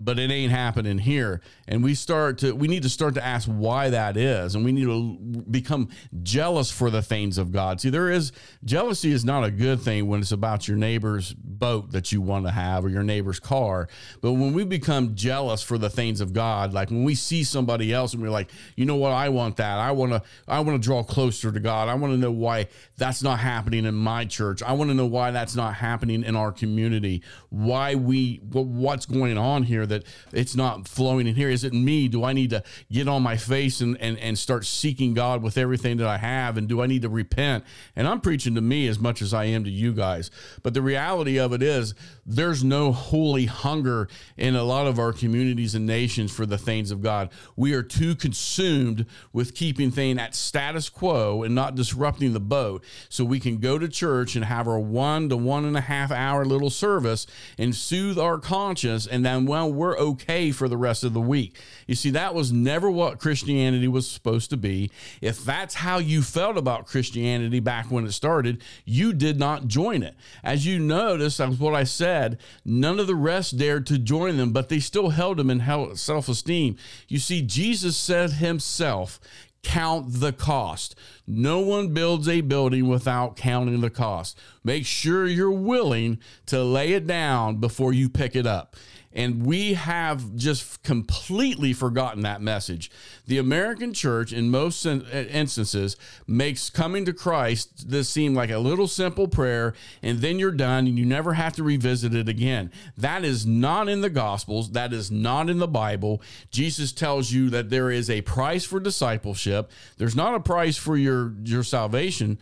but 0.00 0.18
it 0.18 0.30
ain't 0.30 0.52
happening 0.52 0.98
here. 0.98 1.40
And 1.66 1.82
we 1.82 1.94
start 1.94 2.38
to 2.38 2.52
we 2.52 2.68
need 2.68 2.82
to 2.84 2.88
start 2.88 3.14
to 3.14 3.24
ask 3.24 3.48
why 3.48 3.90
that 3.90 4.16
is. 4.16 4.54
And 4.54 4.64
we 4.64 4.72
need 4.72 4.84
to 4.84 5.42
become 5.50 5.88
jealous 6.22 6.70
for 6.70 6.90
the 6.90 7.02
things 7.02 7.38
of 7.38 7.52
god. 7.52 7.80
See 7.80 7.90
there 7.90 8.10
is 8.10 8.32
jealousy 8.64 9.12
is 9.12 9.24
not 9.24 9.44
a 9.44 9.50
good 9.50 9.80
thing 9.80 10.06
when 10.06 10.20
it's 10.20 10.32
about 10.32 10.68
your 10.68 10.76
neighbor's 10.76 11.34
boat 11.34 11.90
that 11.92 12.12
you 12.12 12.20
want 12.20 12.46
to 12.46 12.52
have 12.52 12.84
or 12.84 12.88
your 12.88 13.02
neighbor's 13.02 13.40
car. 13.40 13.88
But 14.20 14.32
when 14.32 14.52
we 14.52 14.64
become 14.64 15.14
jealous 15.14 15.62
for 15.62 15.78
the 15.78 15.90
things 15.90 16.20
of 16.20 16.32
god 16.32 16.72
like 16.72 16.90
when 16.90 17.04
we 17.04 17.14
see 17.14 17.42
somebody 17.42 17.92
else 17.92 18.14
and 18.14 18.22
we're 18.22 18.30
like 18.30 18.50
you 18.76 18.84
know 18.84 18.96
what? 18.96 19.12
I 19.12 19.28
want 19.30 19.56
that. 19.56 19.78
I 19.78 19.90
want 19.92 20.12
to 20.12 20.22
i 20.46 20.60
want 20.60 20.80
to 20.80 20.86
draw 20.86 21.02
closer 21.02 21.50
to 21.50 21.60
god. 21.60 21.88
I 21.88 21.94
want 21.94 22.12
to 22.12 22.18
know 22.18 22.30
why 22.30 22.68
that's 22.96 23.22
not 23.22 23.40
happening 23.40 23.84
in 23.84 23.94
my 23.94 24.24
church. 24.24 24.62
I 24.62 24.72
want 24.72 24.90
to 24.90 24.94
know 24.94 25.06
why 25.06 25.32
that's 25.32 25.56
not 25.56 25.74
happening 25.74 26.22
in 26.22 26.36
our 26.36 26.52
community. 26.52 27.22
Why 27.50 27.96
we 27.96 28.40
what's 28.52 29.06
going 29.06 29.36
on 29.36 29.64
here 29.64 29.87
that 29.88 30.04
it's 30.32 30.54
not 30.54 30.86
flowing 30.88 31.26
in 31.26 31.34
here? 31.34 31.48
Is 31.48 31.64
it 31.64 31.72
me? 31.72 32.08
Do 32.08 32.24
I 32.24 32.32
need 32.32 32.50
to 32.50 32.62
get 32.90 33.08
on 33.08 33.22
my 33.22 33.36
face 33.36 33.80
and, 33.80 34.00
and, 34.00 34.18
and 34.18 34.38
start 34.38 34.64
seeking 34.64 35.14
God 35.14 35.42
with 35.42 35.58
everything 35.58 35.96
that 35.98 36.06
I 36.06 36.18
have? 36.18 36.56
And 36.56 36.68
do 36.68 36.82
I 36.82 36.86
need 36.86 37.02
to 37.02 37.08
repent? 37.08 37.64
And 37.96 38.06
I'm 38.06 38.20
preaching 38.20 38.54
to 38.54 38.60
me 38.60 38.88
as 38.88 38.98
much 38.98 39.22
as 39.22 39.34
I 39.34 39.44
am 39.44 39.64
to 39.64 39.70
you 39.70 39.92
guys. 39.92 40.30
But 40.62 40.74
the 40.74 40.82
reality 40.82 41.38
of 41.38 41.52
it 41.52 41.62
is, 41.62 41.94
there's 42.26 42.62
no 42.62 42.92
holy 42.92 43.46
hunger 43.46 44.08
in 44.36 44.54
a 44.54 44.64
lot 44.64 44.86
of 44.86 44.98
our 44.98 45.12
communities 45.12 45.74
and 45.74 45.86
nations 45.86 46.32
for 46.32 46.44
the 46.44 46.58
things 46.58 46.90
of 46.90 47.02
God. 47.02 47.30
We 47.56 47.72
are 47.72 47.82
too 47.82 48.14
consumed 48.14 49.06
with 49.32 49.54
keeping 49.54 49.90
things 49.90 50.18
at 50.18 50.34
status 50.34 50.88
quo 50.88 51.42
and 51.42 51.54
not 51.54 51.74
disrupting 51.74 52.32
the 52.32 52.40
boat 52.40 52.84
so 53.08 53.24
we 53.24 53.40
can 53.40 53.58
go 53.58 53.78
to 53.78 53.88
church 53.88 54.36
and 54.36 54.44
have 54.44 54.68
our 54.68 54.78
one 54.78 55.28
to 55.28 55.36
one 55.36 55.64
and 55.64 55.76
a 55.76 55.80
half 55.80 56.10
hour 56.10 56.44
little 56.44 56.70
service 56.70 57.26
and 57.58 57.74
soothe 57.74 58.18
our 58.18 58.38
conscience. 58.38 59.06
And 59.06 59.24
then, 59.24 59.46
well, 59.46 59.72
we're 59.78 59.98
okay 59.98 60.50
for 60.50 60.68
the 60.68 60.76
rest 60.76 61.04
of 61.04 61.14
the 61.14 61.20
week. 61.20 61.56
You 61.86 61.94
see, 61.94 62.10
that 62.10 62.34
was 62.34 62.52
never 62.52 62.90
what 62.90 63.18
Christianity 63.18 63.88
was 63.88 64.10
supposed 64.10 64.50
to 64.50 64.56
be. 64.56 64.90
If 65.22 65.44
that's 65.44 65.76
how 65.76 65.98
you 65.98 66.22
felt 66.22 66.58
about 66.58 66.86
Christianity 66.86 67.60
back 67.60 67.90
when 67.90 68.04
it 68.04 68.12
started, 68.12 68.62
you 68.84 69.12
did 69.12 69.38
not 69.38 69.68
join 69.68 70.02
it. 70.02 70.16
As 70.44 70.66
you 70.66 70.78
notice, 70.78 71.38
that's 71.38 71.58
what 71.58 71.74
I 71.74 71.84
said. 71.84 72.38
None 72.64 73.00
of 73.00 73.06
the 73.06 73.14
rest 73.14 73.56
dared 73.56 73.86
to 73.86 73.98
join 73.98 74.36
them, 74.36 74.52
but 74.52 74.68
they 74.68 74.80
still 74.80 75.10
held 75.10 75.40
him 75.40 75.50
in 75.50 75.96
self 75.96 76.28
esteem. 76.28 76.76
You 77.06 77.18
see, 77.18 77.42
Jesus 77.42 77.96
said 77.96 78.32
himself, 78.32 79.20
count 79.62 80.20
the 80.20 80.32
cost. 80.32 80.94
No 81.26 81.60
one 81.60 81.92
builds 81.92 82.28
a 82.28 82.40
building 82.40 82.88
without 82.88 83.36
counting 83.36 83.80
the 83.80 83.90
cost. 83.90 84.38
Make 84.64 84.86
sure 84.86 85.26
you're 85.26 85.50
willing 85.50 86.18
to 86.46 86.62
lay 86.62 86.92
it 86.92 87.06
down 87.06 87.56
before 87.56 87.92
you 87.92 88.08
pick 88.08 88.34
it 88.36 88.46
up. 88.46 88.76
And 89.18 89.44
we 89.44 89.74
have 89.74 90.36
just 90.36 90.84
completely 90.84 91.72
forgotten 91.72 92.22
that 92.22 92.40
message. 92.40 92.88
The 93.26 93.38
American 93.38 93.92
church, 93.92 94.32
in 94.32 94.48
most 94.48 94.86
uh, 94.86 95.00
instances, 95.12 95.96
makes 96.28 96.70
coming 96.70 97.04
to 97.04 97.12
Christ 97.12 97.90
this 97.90 98.08
seem 98.08 98.36
like 98.36 98.50
a 98.50 98.58
little 98.58 98.86
simple 98.86 99.26
prayer, 99.26 99.74
and 100.04 100.20
then 100.20 100.38
you're 100.38 100.52
done 100.52 100.86
and 100.86 100.96
you 100.96 101.04
never 101.04 101.34
have 101.34 101.54
to 101.54 101.64
revisit 101.64 102.14
it 102.14 102.28
again. 102.28 102.70
That 102.96 103.24
is 103.24 103.44
not 103.44 103.88
in 103.88 104.02
the 104.02 104.08
Gospels. 104.08 104.70
That 104.70 104.92
is 104.92 105.10
not 105.10 105.50
in 105.50 105.58
the 105.58 105.66
Bible. 105.66 106.22
Jesus 106.52 106.92
tells 106.92 107.32
you 107.32 107.50
that 107.50 107.70
there 107.70 107.90
is 107.90 108.08
a 108.08 108.22
price 108.22 108.64
for 108.64 108.78
discipleship, 108.78 109.68
there's 109.96 110.14
not 110.14 110.36
a 110.36 110.40
price 110.40 110.76
for 110.76 110.96
your, 110.96 111.34
your 111.42 111.64
salvation, 111.64 112.38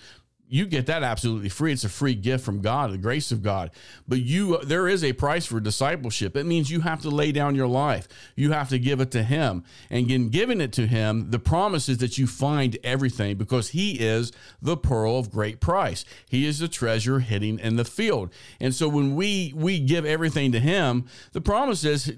you 0.49 0.67
get 0.67 0.87
that 0.87 1.03
absolutely 1.03 1.49
free. 1.49 1.73
It's 1.73 1.85
a 1.85 1.89
free 1.89 2.15
gift 2.15 2.45
from 2.45 2.61
God, 2.61 2.93
the 2.93 2.99
grace 2.99 3.33
of 3.33 3.43
God. 3.43 3.71
But 4.07 4.21
you 4.21 4.57
uh, 4.57 4.65
there 4.65 4.87
is 4.89 5.03
a 5.03 5.13
price 5.13 5.47
for 5.47 5.61
discipleship. 5.61 6.37
It 6.37 6.47
means 6.47 6.71
you 6.71 6.81
have 6.81 7.03
to 7.03 7.11
lay 7.11 7.33
down 7.33 7.55
your 7.55 7.67
life. 7.67 8.07
You 8.37 8.53
have 8.53 8.69
to 8.69 8.79
give 8.79 9.01
it 9.01 9.11
to 9.13 9.23
him. 9.23 9.65
And 9.91 10.11
in 10.11 10.29
giving 10.29 10.61
it 10.61 10.73
to 10.75 10.87
him, 10.87 11.31
the 11.31 11.39
promise 11.39 11.89
is 11.89 11.99
that 11.99 12.19
you 12.19 12.27
find 12.27 12.79
everything 12.85 13.37
because 13.37 13.71
he 13.71 13.93
is 13.93 14.33
the 14.63 14.77
pearl 14.77 15.19
of 15.19 15.31
great 15.31 15.61
price. 15.61 16.05
He 16.29 16.47
is 16.47 16.61
the 16.61 16.69
treasure 16.69 17.21
hidden 17.21 17.59
in 17.59 17.77
the 17.77 17.85
field. 17.85 18.33
And 18.61 18.75
so 18.75 18.89
when 18.89 19.17
we 19.17 19.53
we 19.57 19.81
give 19.81 20.05
everything 20.05 20.53
to 20.53 20.61
him, 20.61 21.07
the 21.33 21.41
promise 21.41 21.85
is 21.85 22.13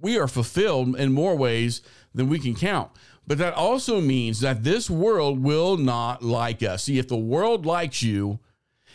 we 0.00 0.18
are 0.18 0.28
fulfilled 0.28 0.96
in 0.96 1.12
more 1.12 1.36
ways 1.36 1.82
than 2.14 2.28
we 2.28 2.38
can 2.38 2.54
count. 2.54 2.90
But 3.28 3.36
that 3.38 3.52
also 3.52 4.00
means 4.00 4.40
that 4.40 4.64
this 4.64 4.88
world 4.88 5.44
will 5.44 5.76
not 5.76 6.22
like 6.22 6.62
us. 6.62 6.84
See, 6.84 6.98
if 6.98 7.08
the 7.08 7.16
world 7.18 7.66
likes 7.66 8.02
you, 8.02 8.38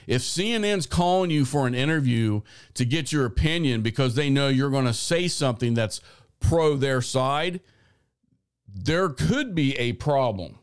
if 0.08 0.24
CNN's 0.24 0.88
calling 0.88 1.30
you 1.30 1.46
for 1.46 1.68
an 1.68 1.76
interview 1.76 2.42
to 2.74 2.84
get 2.84 3.12
your 3.12 3.28
opinion 3.28 3.84
because 3.84 4.16
they 4.16 4.32
know 4.32 4.48
you're 4.48 4.72
going 4.72 4.88
to 4.88 4.94
say 4.94 5.28
something 5.28 5.76
that's 5.76 6.02
pro 6.40 6.76
their 6.76 7.00
side, 7.00 7.60
there 8.68 9.10
could 9.10 9.54
be 9.54 9.78
a 9.78 9.94
problem. 9.94 10.58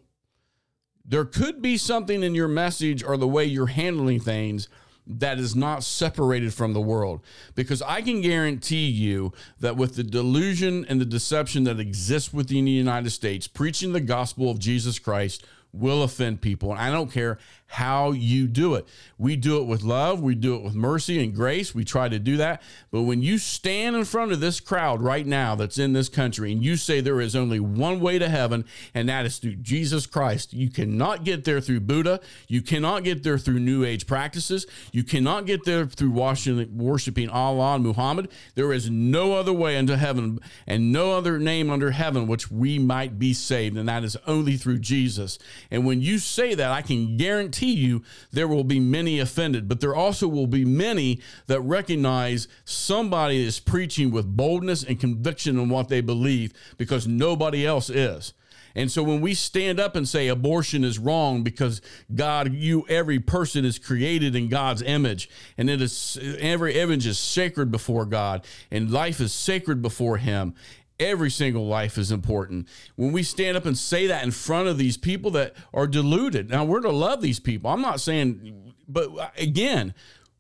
There 1.05 1.25
could 1.25 1.63
be 1.63 1.77
something 1.77 2.25
in 2.25 2.35
your 2.35 2.49
message 2.49 3.05
or 3.05 3.17
the 3.17 3.29
way 3.29 3.45
you're 3.45 3.67
handling 3.67 4.19
things 4.19 4.69
that 5.07 5.39
is 5.39 5.57
not 5.57 5.83
separated 5.83 6.55
from 6.55 6.73
the 6.73 6.81
world. 6.81 7.21
Because 7.55 7.83
I 7.83 8.03
can 8.03 8.21
guarantee 8.21 8.87
you 8.87 9.33
that 9.61 9.77
with 9.77 9.97
the 9.97 10.05
delusion 10.05 10.85
and 10.89 11.01
the 11.01 11.05
deception 11.05 11.65
that 11.65 11.81
exists 11.81 12.33
within 12.33 12.65
the 12.65 12.71
United 12.71 13.11
States, 13.11 13.47
preaching 13.47 13.93
the 13.93 14.01
gospel 14.01 14.51
of 14.51 14.59
Jesus 14.59 14.99
Christ 14.99 15.45
will 15.73 16.03
offend 16.03 16.41
people. 16.41 16.71
And 16.71 16.81
I 16.81 16.91
don't 16.91 17.13
care 17.13 17.39
how 17.71 18.11
you 18.11 18.49
do 18.49 18.75
it. 18.75 18.87
We 19.17 19.37
do 19.37 19.59
it 19.59 19.65
with 19.65 19.83
love, 19.83 20.21
we 20.21 20.35
do 20.35 20.57
it 20.57 20.63
with 20.63 20.75
mercy 20.75 21.23
and 21.23 21.33
grace. 21.33 21.73
We 21.73 21.85
try 21.85 22.09
to 22.09 22.19
do 22.19 22.37
that. 22.39 22.63
But 22.91 23.03
when 23.03 23.23
you 23.23 23.39
stand 23.39 23.95
in 23.95 24.05
front 24.05 24.33
of 24.33 24.41
this 24.41 24.59
crowd 24.59 25.01
right 25.01 25.25
now 25.25 25.55
that's 25.55 25.79
in 25.79 25.93
this 25.93 26.09
country 26.09 26.51
and 26.51 26.65
you 26.65 26.77
say 26.77 27.01
there 27.01 27.21
is 27.21 27.37
only 27.37 27.61
one 27.61 28.01
way 28.01 28.19
to 28.19 28.29
heaven, 28.29 28.65
and 28.93 29.09
that 29.09 29.25
is 29.25 29.39
through 29.39 29.55
Jesus 29.57 30.05
Christ, 30.05 30.53
you 30.53 30.69
cannot 30.69 31.23
get 31.23 31.45
there 31.45 31.61
through 31.61 31.81
Buddha. 31.81 32.19
You 32.49 32.61
cannot 32.61 33.05
get 33.05 33.23
there 33.23 33.39
through 33.39 33.61
New 33.61 33.85
Age 33.85 34.05
practices. 34.05 34.67
You 34.91 35.05
cannot 35.05 35.47
get 35.47 35.65
there 35.65 35.87
through 35.87 36.11
worshiping 36.11 37.29
Allah 37.29 37.77
and 37.77 37.85
Muhammad. 37.85 38.31
There 38.57 38.73
is 38.73 38.91
no 38.91 39.35
other 39.35 39.53
way 39.53 39.77
into 39.77 39.97
heaven 39.97 40.41
and 40.67 40.91
no 40.91 41.13
other 41.13 41.39
name 41.39 41.71
under 41.71 41.93
heaven 41.93 42.27
which 42.27 42.51
we 42.51 42.81
might 42.81 43.17
be 43.17 43.33
saved, 43.33 43.77
and 43.77 43.89
that 43.89 44.03
is 44.03 44.17
only 44.27 44.57
through 44.57 44.81
Jesus. 44.81 45.39
And 45.71 45.87
when 45.87 46.01
you 46.01 46.19
say 46.19 46.55
that, 46.57 46.73
I 46.73 46.83
can 46.83 47.17
guarantee 47.17 47.60
guarantee 47.61 47.81
you 47.81 48.03
there 48.33 48.49
will 48.49 48.65
be 48.65 48.81
many 48.81 49.19
offended, 49.19 49.69
but 49.69 49.81
there 49.81 49.95
also 49.95 50.29
will 50.29 50.47
be 50.47 50.65
many 50.65 51.21
that 51.47 51.61
recognize 51.61 52.49
somebody 52.65 53.45
is 53.45 53.61
preaching 53.61 54.11
with 54.11 54.37
boldness 54.37 54.83
and 54.83 55.01
conviction 55.01 55.59
on 55.59 55.69
what 55.69 55.89
they 55.89 56.01
believe 56.01 56.53
because 56.77 57.07
nobody 57.07 57.67
else 57.67 57.91
is. 57.91 58.33
And 58.73 58.91
so 58.91 59.03
when 59.03 59.21
we 59.21 59.35
stand 59.35 59.81
up 59.81 59.97
and 59.97 60.09
say 60.09 60.29
abortion 60.29 60.85
is 60.85 60.97
wrong 60.97 61.43
because 61.43 61.83
God, 62.15 62.55
you, 62.55 62.87
every 62.89 63.19
person 63.19 63.65
is 63.65 63.81
created 63.81 64.37
in 64.37 64.49
God's 64.49 64.81
image 64.83 65.29
and 65.59 65.69
it 65.69 65.83
is 65.83 66.17
every 66.39 66.79
image 66.79 67.05
is 67.05 67.19
sacred 67.19 67.73
before 67.73 68.07
God 68.07 68.45
and 68.71 68.89
life 68.89 69.21
is 69.21 69.33
sacred 69.33 69.83
before 69.83 70.19
him 70.19 70.55
every 71.01 71.31
single 71.31 71.67
life 71.67 71.99
is 71.99 72.13
important. 72.13 72.69
When 72.95 73.11
we 73.11 73.25
stand 73.25 73.57
up 73.57 73.67
and 73.67 73.77
say 73.77 74.07
that 74.07 74.23
in 74.23 74.31
front 74.31 74.69
of 74.69 74.79
these 74.79 74.97
people 74.97 75.33
that 75.33 75.55
are 75.75 75.89
deluded, 75.89 76.51
now 76.51 76.65
we're 76.65 76.83
to 76.83 76.91
love 76.91 77.23
these 77.23 77.41
people. 77.41 77.71
I'm 77.71 77.83
not 77.83 78.01
saying, 78.01 78.75
but 78.87 79.33
again, 79.37 79.95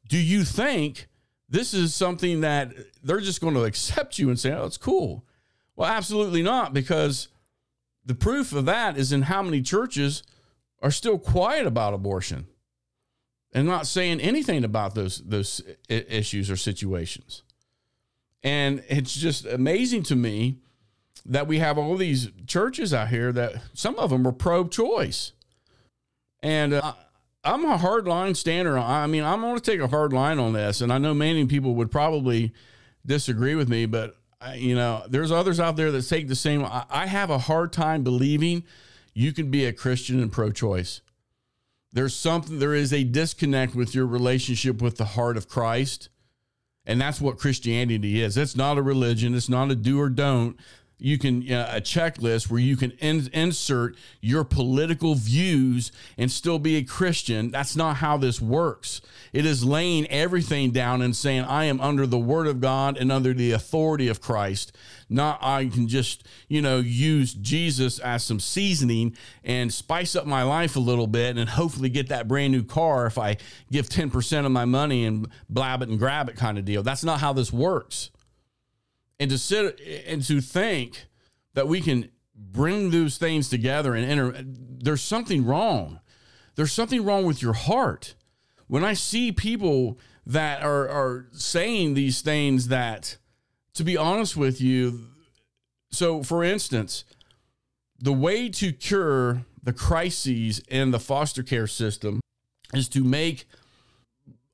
do 0.08 0.18
you 0.18 0.44
think 0.44 1.08
this 1.48 1.74
is 1.74 1.94
something 1.94 2.42
that 2.42 2.72
they're 3.02 3.20
just 3.20 3.40
going 3.40 3.54
to 3.54 3.64
accept 3.64 4.18
you 4.18 4.28
and 4.28 4.38
say, 4.38 4.52
oh, 4.52 4.66
it's 4.66 4.76
cool? 4.76 5.24
Well, 5.74 5.88
absolutely 5.88 6.42
not, 6.42 6.72
because 6.72 7.28
the 8.04 8.14
proof 8.14 8.52
of 8.52 8.66
that 8.66 8.96
is 8.96 9.12
in 9.12 9.22
how 9.22 9.42
many 9.42 9.62
churches 9.62 10.22
are 10.82 10.90
still 10.90 11.18
quiet 11.18 11.66
about 11.66 11.94
abortion 11.94 12.46
and 13.52 13.66
not 13.66 13.86
saying 13.86 14.20
anything 14.20 14.64
about 14.64 14.94
those 14.94 15.18
those 15.24 15.62
issues 15.88 16.50
or 16.50 16.56
situations. 16.56 17.42
And 18.42 18.82
it's 18.88 19.14
just 19.14 19.44
amazing 19.46 20.02
to 20.04 20.16
me 20.16 20.58
that 21.26 21.46
we 21.46 21.58
have 21.58 21.76
all 21.76 21.96
these 21.96 22.30
churches 22.46 22.94
out 22.94 23.08
here 23.08 23.32
that 23.32 23.62
some 23.74 23.98
of 23.98 24.10
them 24.10 24.26
are 24.26 24.32
pro 24.32 24.66
choice. 24.66 25.32
And 26.42 26.72
uh, 26.72 26.94
I'm 27.44 27.64
a 27.64 27.76
hard 27.76 28.06
line 28.06 28.34
stander. 28.34 28.78
I 28.78 29.06
mean, 29.06 29.24
I'm 29.24 29.40
going 29.40 29.56
to 29.56 29.60
take 29.60 29.80
a 29.80 29.88
hard 29.88 30.12
line 30.12 30.38
on 30.38 30.54
this. 30.54 30.80
And 30.80 30.92
I 30.92 30.98
know 30.98 31.12
many 31.12 31.44
people 31.46 31.74
would 31.74 31.90
probably 31.90 32.52
disagree 33.04 33.54
with 33.54 33.68
me, 33.68 33.86
but 33.86 34.16
I, 34.40 34.54
you 34.54 34.74
know, 34.74 35.04
there's 35.08 35.30
others 35.30 35.60
out 35.60 35.76
there 35.76 35.90
that 35.92 36.02
take 36.02 36.28
the 36.28 36.34
same. 36.34 36.64
I, 36.64 36.84
I 36.88 37.06
have 37.06 37.28
a 37.28 37.38
hard 37.38 37.72
time 37.72 38.02
believing 38.02 38.64
you 39.12 39.32
can 39.32 39.50
be 39.50 39.66
a 39.66 39.72
Christian 39.72 40.20
and 40.20 40.32
pro 40.32 40.50
choice. 40.50 41.02
There's 41.92 42.14
something, 42.14 42.58
there 42.58 42.74
is 42.74 42.92
a 42.92 43.04
disconnect 43.04 43.74
with 43.74 43.94
your 43.94 44.06
relationship 44.06 44.80
with 44.80 44.96
the 44.96 45.04
heart 45.04 45.36
of 45.36 45.48
Christ 45.48 46.08
and 46.90 47.00
that's 47.00 47.20
what 47.20 47.38
Christianity 47.38 48.20
is. 48.20 48.36
It's 48.36 48.56
not 48.56 48.76
a 48.76 48.82
religion. 48.82 49.32
It's 49.36 49.48
not 49.48 49.70
a 49.70 49.76
do 49.76 50.00
or 50.00 50.08
don't. 50.08 50.58
You 51.00 51.18
can 51.18 51.50
uh, 51.50 51.72
a 51.74 51.80
checklist 51.80 52.50
where 52.50 52.60
you 52.60 52.76
can 52.76 52.92
in, 52.92 53.28
insert 53.32 53.96
your 54.20 54.44
political 54.44 55.14
views 55.14 55.92
and 56.18 56.30
still 56.30 56.58
be 56.58 56.76
a 56.76 56.82
Christian. 56.82 57.50
That's 57.50 57.74
not 57.74 57.96
how 57.96 58.16
this 58.16 58.40
works. 58.40 59.00
It 59.32 59.46
is 59.46 59.64
laying 59.64 60.06
everything 60.08 60.70
down 60.70 61.02
and 61.02 61.14
saying, 61.14 61.44
I 61.44 61.64
am 61.64 61.80
under 61.80 62.06
the 62.06 62.18
word 62.18 62.46
of 62.46 62.60
God 62.60 62.96
and 62.96 63.10
under 63.10 63.32
the 63.32 63.52
authority 63.52 64.08
of 64.08 64.20
Christ. 64.20 64.76
Not 65.08 65.38
I 65.42 65.66
can 65.66 65.88
just, 65.88 66.26
you 66.48 66.62
know, 66.62 66.78
use 66.78 67.34
Jesus 67.34 67.98
as 67.98 68.22
some 68.22 68.38
seasoning 68.38 69.16
and 69.42 69.72
spice 69.72 70.14
up 70.14 70.26
my 70.26 70.42
life 70.42 70.76
a 70.76 70.80
little 70.80 71.06
bit 71.06 71.36
and 71.36 71.48
hopefully 71.48 71.88
get 71.88 72.08
that 72.08 72.28
brand 72.28 72.52
new 72.52 72.62
car 72.62 73.06
if 73.06 73.18
I 73.18 73.36
give 73.72 73.88
10% 73.88 74.46
of 74.46 74.52
my 74.52 74.64
money 74.64 75.04
and 75.04 75.28
blab 75.48 75.82
it 75.82 75.88
and 75.88 75.98
grab 75.98 76.28
it 76.28 76.36
kind 76.36 76.58
of 76.58 76.64
deal. 76.64 76.82
That's 76.82 77.04
not 77.04 77.20
how 77.20 77.32
this 77.32 77.52
works. 77.52 78.10
And 79.20 79.30
to 79.30 79.38
sit 79.38 79.80
and 80.06 80.24
to 80.24 80.40
think 80.40 81.06
that 81.54 81.68
we 81.68 81.80
can 81.80 82.10
bring 82.34 82.90
those 82.90 83.18
things 83.18 83.48
together 83.48 83.94
and 83.94 84.04
enter, 84.04 84.34
there's 84.44 85.02
something 85.02 85.44
wrong. 85.44 86.00
There's 86.56 86.72
something 86.72 87.04
wrong 87.04 87.24
with 87.24 87.42
your 87.42 87.52
heart. 87.52 88.14
When 88.66 88.82
I 88.82 88.94
see 88.94 89.30
people 89.30 90.00
that 90.26 90.62
are, 90.62 90.88
are 90.88 91.28
saying 91.32 91.94
these 91.94 92.22
things 92.22 92.68
that 92.68 93.18
to 93.74 93.84
be 93.84 93.96
honest 93.96 94.36
with 94.36 94.60
you, 94.60 95.06
so 95.90 96.22
for 96.22 96.42
instance, 96.42 97.04
the 97.98 98.12
way 98.12 98.48
to 98.48 98.72
cure 98.72 99.44
the 99.62 99.72
crises 99.72 100.60
in 100.68 100.90
the 100.90 101.00
foster 101.00 101.42
care 101.42 101.66
system 101.66 102.20
is 102.72 102.88
to 102.88 103.04
make 103.04 103.46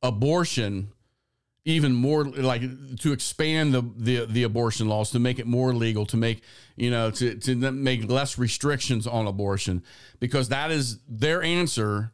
abortion 0.02 0.92
even 1.66 1.92
more 1.92 2.24
like 2.24 2.62
to 3.00 3.12
expand 3.12 3.74
the, 3.74 3.82
the 3.96 4.24
the 4.24 4.42
abortion 4.44 4.88
laws 4.88 5.10
to 5.10 5.18
make 5.18 5.38
it 5.38 5.46
more 5.46 5.74
legal 5.74 6.06
to 6.06 6.16
make 6.16 6.40
you 6.76 6.90
know 6.90 7.10
to 7.10 7.34
to 7.34 7.54
make 7.56 8.08
less 8.08 8.38
restrictions 8.38 9.06
on 9.06 9.26
abortion 9.26 9.82
because 10.20 10.48
that 10.48 10.70
is 10.70 10.98
their 11.08 11.42
answer 11.42 12.12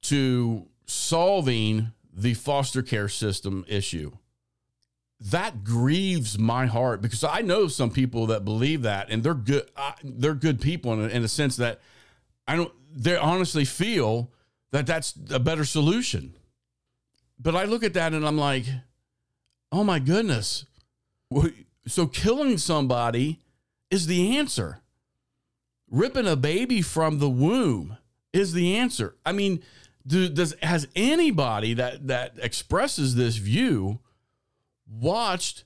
to 0.00 0.66
solving 0.86 1.92
the 2.12 2.34
foster 2.34 2.82
care 2.82 3.08
system 3.08 3.64
issue. 3.68 4.10
That 5.20 5.62
grieves 5.62 6.38
my 6.38 6.66
heart 6.66 7.00
because 7.02 7.22
I 7.22 7.42
know 7.42 7.68
some 7.68 7.90
people 7.90 8.26
that 8.28 8.44
believe 8.44 8.82
that 8.82 9.10
and 9.10 9.22
they're 9.22 9.34
good 9.34 9.70
they're 10.02 10.34
good 10.34 10.60
people 10.60 10.94
in, 10.94 11.10
in 11.10 11.22
a 11.22 11.28
sense 11.28 11.56
that 11.56 11.80
I 12.48 12.56
don't 12.56 12.72
they 12.94 13.16
honestly 13.16 13.66
feel 13.66 14.32
that 14.72 14.86
that's 14.86 15.14
a 15.30 15.38
better 15.38 15.64
solution 15.66 16.34
but 17.42 17.56
I 17.56 17.64
look 17.64 17.82
at 17.82 17.94
that 17.94 18.12
and 18.12 18.26
I'm 18.26 18.38
like, 18.38 18.64
oh 19.72 19.82
my 19.84 19.98
goodness. 19.98 20.64
So 21.86 22.06
killing 22.06 22.58
somebody 22.58 23.40
is 23.90 24.06
the 24.06 24.36
answer. 24.36 24.80
Ripping 25.90 26.26
a 26.26 26.36
baby 26.36 26.80
from 26.80 27.18
the 27.18 27.28
womb 27.28 27.98
is 28.32 28.52
the 28.52 28.76
answer. 28.76 29.16
I 29.26 29.32
mean, 29.32 29.62
do, 30.06 30.28
does 30.28 30.54
has 30.62 30.88
anybody 30.96 31.74
that 31.74 32.06
that 32.06 32.34
expresses 32.38 33.14
this 33.14 33.36
view 33.36 34.00
watched 34.88 35.64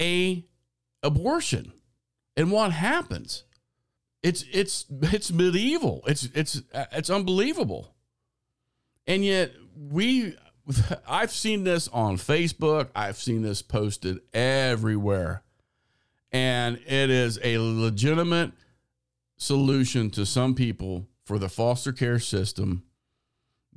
a 0.00 0.44
abortion 1.02 1.72
and 2.36 2.50
what 2.50 2.72
happens? 2.72 3.44
It's 4.22 4.44
it's 4.52 4.86
it's 5.02 5.32
medieval. 5.32 6.02
It's 6.06 6.24
it's 6.34 6.62
it's 6.72 7.10
unbelievable. 7.10 7.94
And 9.06 9.24
yet 9.24 9.52
we 9.76 10.36
I've 11.08 11.32
seen 11.32 11.64
this 11.64 11.88
on 11.88 12.16
Facebook. 12.16 12.88
I've 12.94 13.16
seen 13.16 13.42
this 13.42 13.62
posted 13.62 14.20
everywhere. 14.32 15.42
And 16.32 16.76
it 16.86 17.10
is 17.10 17.38
a 17.42 17.58
legitimate 17.58 18.52
solution 19.36 20.10
to 20.10 20.26
some 20.26 20.54
people 20.54 21.06
for 21.24 21.38
the 21.38 21.48
foster 21.48 21.92
care 21.92 22.18
system 22.18 22.82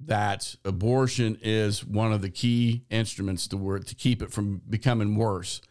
that 0.06 0.56
abortion 0.64 1.38
is 1.42 1.86
one 1.86 2.14
of 2.14 2.22
the 2.22 2.30
key 2.30 2.86
instruments 2.90 3.48
to 3.48 3.58
work 3.58 3.86
to 3.86 3.96
keep 3.96 4.22
it 4.22 4.32
from 4.32 4.62
becoming 4.70 5.16
worse. 5.16 5.62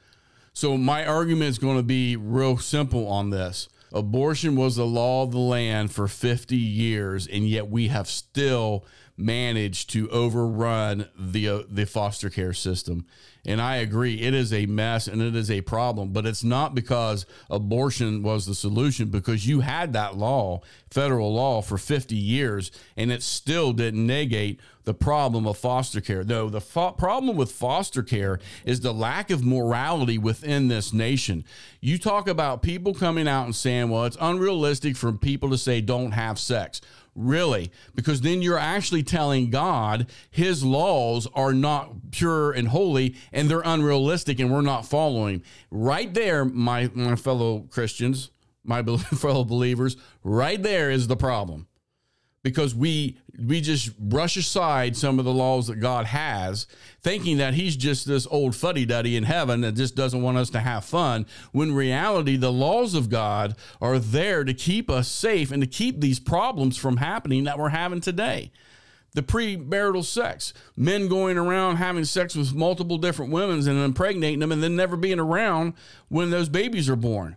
So 0.53 0.77
my 0.77 1.07
argument 1.07 1.51
is 1.51 1.59
going 1.59 1.77
to 1.79 1.83
be 1.83 2.17
real 2.17 2.59
simple 2.59 3.09
on 3.09 3.31
this. 3.31 3.69
Abortion 3.93 4.55
was 4.55 4.77
the 4.77 4.85
law 4.85 5.23
of 5.23 5.33
the 5.33 5.39
land 5.39 5.93
for 5.93 6.09
50 6.09 6.57
years 6.57 7.27
and 7.27 7.49
yet 7.49 7.71
we 7.71 7.89
have 7.89 8.07
still 8.07 8.85
managed 9.19 9.91
to 9.91 10.09
overrun 10.11 11.09
the 11.19 11.49
uh, 11.49 11.63
the 11.69 11.85
foster 11.85 12.31
care 12.31 12.53
system. 12.53 13.05
And 13.47 13.61
I 13.63 13.77
agree, 13.77 14.21
it 14.21 14.35
is 14.35 14.53
a 14.53 14.67
mess 14.67 15.07
and 15.09 15.23
it 15.23 15.35
is 15.35 15.51
a 15.51 15.63
problem. 15.63 16.11
But 16.13 16.27
it's 16.27 16.45
not 16.45 16.75
because 16.75 17.25
abortion 17.49 18.23
was 18.23 18.47
the 18.47 18.55
solution, 18.55 19.09
because 19.09 19.47
you 19.47 19.61
had 19.61 19.93
that 19.95 20.17
law, 20.17 20.61
federal 20.91 21.33
law, 21.35 21.63
for 21.63 21.79
50 21.79 22.15
years, 22.17 22.71
and 22.97 23.11
it 23.11 23.23
still 23.23 23.73
didn't 23.73 24.07
negate 24.07 24.61
the 24.85 24.95
problem 24.95 25.47
of 25.47 25.59
foster 25.59 26.01
care. 26.01 26.25
Though 26.25 26.49
the 26.49 26.61
fo- 26.63 26.93
problem 26.93 27.37
with 27.37 27.53
foster 27.53 28.03
care 28.03 28.41
is 28.65 28.81
the 28.81 28.95
lack 28.95 29.31
of 29.31 29.45
morality 29.45 30.17
within 30.17 30.69
this 30.69 30.93
nation. 30.93 31.45
You 31.81 31.99
talk 31.99 32.27
about 32.27 32.63
people 32.63 32.95
coming 32.95 33.29
out 33.29 33.45
and 33.45 33.55
saying, 33.55 33.91
well, 33.91 34.07
it's 34.07 34.17
unrealistic 34.21 34.97
for 34.97 35.13
people 35.13 35.51
to 35.51 35.59
say 35.59 35.81
don't 35.81 36.13
have 36.13 36.39
sex. 36.39 36.81
Really? 37.19 37.73
Because 37.97 38.21
then 38.21 38.43
you're 38.43 38.59
actually 38.59 39.03
telling 39.03 39.51
God 39.51 40.07
his 40.31 40.65
laws 40.65 41.27
are 41.35 41.53
not 41.53 42.13
pure 42.13 42.53
and 42.53 42.69
holy 42.69 43.17
and 43.33 43.51
they're 43.51 43.63
unrealistic 43.65 44.39
and 44.39 44.53
we're 44.53 44.61
not 44.61 44.87
following. 44.87 45.43
Right 45.71 46.13
there, 46.13 46.45
my, 46.45 46.91
my 46.95 47.17
fellow 47.17 47.61
Christians, 47.71 48.31
my 48.65 48.83
fellow 48.97 49.45
believers, 49.45 49.97
right 50.23 50.63
there 50.63 50.91
is 50.91 51.09
the 51.09 51.17
problem 51.17 51.69
because 52.43 52.75
we 52.75 53.19
we 53.47 53.61
just 53.61 53.97
brush 53.99 54.37
aside 54.37 54.97
some 54.97 55.19
of 55.19 55.25
the 55.25 55.33
laws 55.33 55.69
that 55.69 55.77
God 55.77 56.07
has, 56.07 56.67
thinking 57.01 57.37
that 57.37 57.55
He's 57.55 57.77
just 57.77 58.07
this 58.07 58.27
old 58.31 58.57
fuddy 58.57 58.85
duddy 58.85 59.17
in 59.17 59.25
heaven 59.25 59.61
that 59.61 59.73
just 59.73 59.95
doesn't 59.95 60.23
want 60.23 60.39
us 60.39 60.51
to 60.51 60.61
have 60.61 60.85
fun. 60.85 61.27
When 61.53 61.73
reality, 61.75 62.37
the 62.37 62.53
laws 62.53 62.95
of 62.95 63.11
God 63.11 63.55
are 63.81 63.99
there 63.99 64.45
to 64.45 64.55
keep 64.55 64.91
us 64.91 65.09
safe 65.09 65.53
and 65.53 65.63
to 65.63 65.69
keep 65.69 66.01
these 66.01 66.19
problems 66.19 66.77
from 66.77 66.97
happening 66.97 67.45
that 67.45 67.59
we're 67.59 67.69
having 67.69 68.01
today. 68.01 68.51
The 69.19 69.25
premarital 69.25 70.05
sex, 70.05 70.55
men 70.77 71.09
going 71.09 71.39
around 71.39 71.75
having 71.75 72.05
sex 72.05 72.37
with 72.37 72.55
multiple 72.55 72.99
different 72.99 73.33
women 73.33 73.69
and 73.69 73.81
impregnating 73.81 74.39
them 74.39 74.53
and 74.53 74.63
then 74.63 74.77
never 74.77 74.97
being 74.97 75.19
around 75.19 75.73
when 76.07 76.31
those 76.31 76.49
babies 76.49 76.89
are 76.89 76.95
born. 76.95 77.35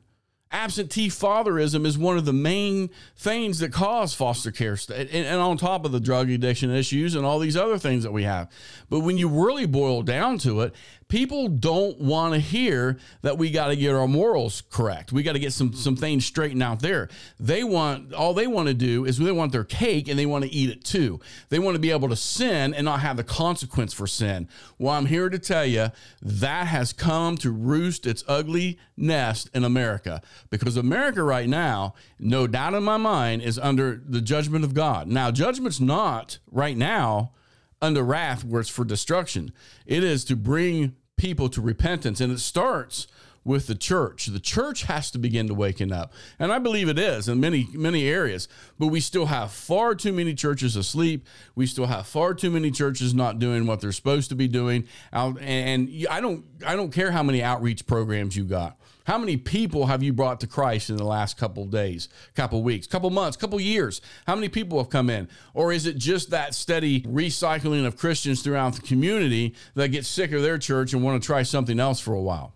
Absentee 0.51 1.09
fatherism 1.09 1.87
is 1.87 1.97
one 1.97 2.19
of 2.19 2.25
the 2.25 2.33
main 2.33 2.91
things 3.15 3.57
that 3.59 3.73
cause 3.73 4.13
foster 4.13 4.51
care 4.51 4.77
and, 4.93 5.09
and, 5.09 5.41
on 5.41 5.57
top 5.57 5.83
of 5.83 5.91
the 5.91 5.99
drug 5.99 6.29
addiction 6.29 6.69
issues 6.69 7.15
and 7.15 7.25
all 7.25 7.39
these 7.39 7.57
other 7.57 7.79
things 7.79 8.03
that 8.03 8.11
we 8.11 8.25
have. 8.25 8.51
But 8.87 8.99
when 8.99 9.17
you 9.17 9.27
really 9.27 9.65
boil 9.65 10.03
down 10.03 10.37
to 10.39 10.61
it 10.61 10.75
people 11.11 11.49
don't 11.49 11.99
want 11.99 12.33
to 12.33 12.39
hear 12.39 12.97
that 13.21 13.37
we 13.37 13.51
got 13.51 13.67
to 13.67 13.75
get 13.75 13.93
our 13.93 14.07
morals 14.07 14.63
correct. 14.71 15.11
We 15.11 15.23
got 15.23 15.33
to 15.33 15.39
get 15.39 15.51
some 15.51 15.71
mm-hmm. 15.71 15.77
some 15.77 15.97
things 15.97 16.25
straightened 16.25 16.63
out 16.63 16.79
there. 16.79 17.09
They 17.37 17.65
want 17.65 18.13
all 18.13 18.33
they 18.33 18.47
want 18.47 18.69
to 18.69 18.73
do 18.73 19.05
is 19.05 19.17
they 19.17 19.31
want 19.31 19.51
their 19.51 19.65
cake 19.65 20.07
and 20.07 20.17
they 20.17 20.25
want 20.25 20.45
to 20.45 20.49
eat 20.49 20.69
it 20.69 20.85
too. 20.85 21.19
They 21.49 21.59
want 21.59 21.75
to 21.75 21.79
be 21.79 21.91
able 21.91 22.07
to 22.09 22.15
sin 22.15 22.73
and 22.73 22.85
not 22.85 23.01
have 23.01 23.17
the 23.17 23.25
consequence 23.25 23.93
for 23.93 24.07
sin. 24.07 24.47
Well, 24.79 24.93
I'm 24.93 25.05
here 25.05 25.29
to 25.29 25.37
tell 25.37 25.65
you 25.65 25.91
that 26.21 26.67
has 26.67 26.93
come 26.93 27.37
to 27.39 27.51
roost 27.51 28.07
its 28.07 28.23
ugly 28.27 28.79
nest 28.95 29.49
in 29.53 29.65
America 29.65 30.21
because 30.49 30.77
America 30.77 31.23
right 31.23 31.49
now, 31.49 31.93
no 32.19 32.47
doubt 32.47 32.73
in 32.73 32.83
my 32.83 32.97
mind, 32.97 33.41
is 33.41 33.59
under 33.59 34.01
the 34.07 34.21
judgment 34.21 34.63
of 34.63 34.73
God. 34.73 35.09
Now, 35.09 35.29
judgment's 35.29 35.81
not 35.81 36.39
right 36.49 36.77
now 36.77 37.33
under 37.81 38.03
wrath 38.03 38.45
where 38.45 38.61
it's 38.61 38.69
for 38.69 38.85
destruction. 38.85 39.51
It 39.85 40.03
is 40.03 40.23
to 40.25 40.35
bring 40.35 40.95
people 41.21 41.49
to 41.49 41.61
repentance. 41.61 42.19
And 42.19 42.33
it 42.33 42.39
starts 42.39 43.05
with 43.43 43.67
the 43.67 43.75
church. 43.75 44.25
The 44.25 44.39
church 44.39 44.83
has 44.83 45.11
to 45.11 45.19
begin 45.19 45.47
to 45.47 45.53
waken 45.53 45.91
up. 45.91 46.13
And 46.39 46.51
I 46.51 46.57
believe 46.57 46.89
it 46.89 46.97
is 46.97 47.29
in 47.29 47.39
many, 47.39 47.67
many 47.73 48.07
areas. 48.07 48.47
But 48.79 48.87
we 48.87 48.99
still 48.99 49.27
have 49.27 49.51
far 49.51 49.93
too 49.93 50.13
many 50.13 50.33
churches 50.33 50.75
asleep. 50.75 51.27
We 51.55 51.67
still 51.67 51.85
have 51.85 52.07
far 52.07 52.33
too 52.33 52.49
many 52.49 52.71
churches 52.71 53.13
not 53.13 53.37
doing 53.37 53.67
what 53.67 53.81
they're 53.81 53.91
supposed 53.91 54.29
to 54.29 54.35
be 54.35 54.47
doing. 54.47 54.87
And 55.11 55.89
I 56.09 56.21
don't 56.21 56.43
I 56.65 56.75
don't 56.75 56.91
care 56.91 57.11
how 57.11 57.21
many 57.21 57.43
outreach 57.43 57.85
programs 57.85 58.35
you 58.35 58.43
got. 58.43 58.77
How 59.11 59.17
many 59.17 59.35
people 59.35 59.87
have 59.87 60.01
you 60.01 60.13
brought 60.13 60.39
to 60.39 60.47
Christ 60.47 60.89
in 60.89 60.95
the 60.95 61.03
last 61.03 61.35
couple 61.35 61.65
days, 61.65 62.07
couple 62.33 62.63
weeks, 62.63 62.87
couple 62.87 63.09
months, 63.09 63.35
couple 63.35 63.59
years? 63.59 63.99
How 64.25 64.35
many 64.35 64.47
people 64.47 64.77
have 64.77 64.89
come 64.89 65.09
in? 65.09 65.27
Or 65.53 65.73
is 65.73 65.85
it 65.85 65.97
just 65.97 66.29
that 66.29 66.55
steady 66.55 67.01
recycling 67.01 67.85
of 67.85 67.97
Christians 67.97 68.41
throughout 68.41 68.75
the 68.75 68.81
community 68.81 69.53
that 69.75 69.89
get 69.89 70.05
sick 70.05 70.31
of 70.31 70.43
their 70.43 70.57
church 70.57 70.93
and 70.93 71.03
want 71.03 71.21
to 71.21 71.27
try 71.27 71.43
something 71.43 71.77
else 71.77 71.99
for 71.99 72.13
a 72.13 72.21
while? 72.21 72.53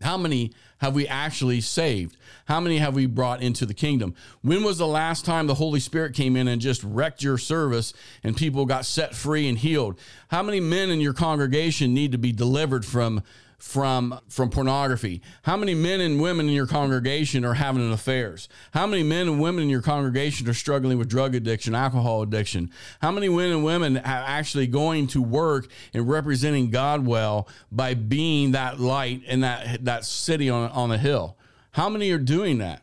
How 0.00 0.16
many 0.16 0.54
have 0.78 0.94
we 0.94 1.06
actually 1.06 1.60
saved? 1.60 2.16
How 2.46 2.58
many 2.58 2.78
have 2.78 2.94
we 2.94 3.04
brought 3.04 3.42
into 3.42 3.66
the 3.66 3.74
kingdom? 3.74 4.14
When 4.40 4.64
was 4.64 4.78
the 4.78 4.86
last 4.86 5.26
time 5.26 5.46
the 5.46 5.54
Holy 5.54 5.80
Spirit 5.80 6.14
came 6.14 6.36
in 6.36 6.48
and 6.48 6.58
just 6.58 6.82
wrecked 6.84 7.22
your 7.22 7.36
service 7.36 7.92
and 8.22 8.34
people 8.34 8.64
got 8.64 8.86
set 8.86 9.14
free 9.14 9.46
and 9.46 9.58
healed? 9.58 9.98
How 10.28 10.42
many 10.42 10.60
men 10.60 10.88
in 10.88 11.02
your 11.02 11.12
congregation 11.12 11.92
need 11.92 12.12
to 12.12 12.18
be 12.18 12.32
delivered 12.32 12.86
from 12.86 13.22
from 13.58 14.20
from 14.28 14.50
pornography? 14.50 15.22
How 15.42 15.56
many 15.56 15.74
men 15.74 16.00
and 16.00 16.20
women 16.20 16.48
in 16.48 16.54
your 16.54 16.66
congregation 16.66 17.44
are 17.44 17.54
having 17.54 17.82
an 17.82 17.92
affairs? 17.92 18.48
How 18.72 18.86
many 18.86 19.02
men 19.02 19.28
and 19.28 19.40
women 19.40 19.64
in 19.64 19.70
your 19.70 19.82
congregation 19.82 20.48
are 20.48 20.54
struggling 20.54 20.98
with 20.98 21.08
drug 21.08 21.34
addiction, 21.34 21.74
alcohol 21.74 22.22
addiction? 22.22 22.70
How 23.00 23.10
many 23.10 23.28
men 23.28 23.50
and 23.50 23.64
women 23.64 23.96
are 23.96 24.02
actually 24.04 24.66
going 24.66 25.06
to 25.08 25.22
work 25.22 25.68
and 25.94 26.08
representing 26.08 26.70
God 26.70 27.06
well 27.06 27.48
by 27.72 27.94
being 27.94 28.52
that 28.52 28.78
light 28.78 29.22
in 29.24 29.40
that 29.40 29.84
that 29.84 30.04
city 30.04 30.50
on 30.50 30.70
on 30.70 30.88
the 30.88 30.98
hill? 30.98 31.36
How 31.72 31.88
many 31.88 32.10
are 32.10 32.18
doing 32.18 32.58
that? 32.58 32.82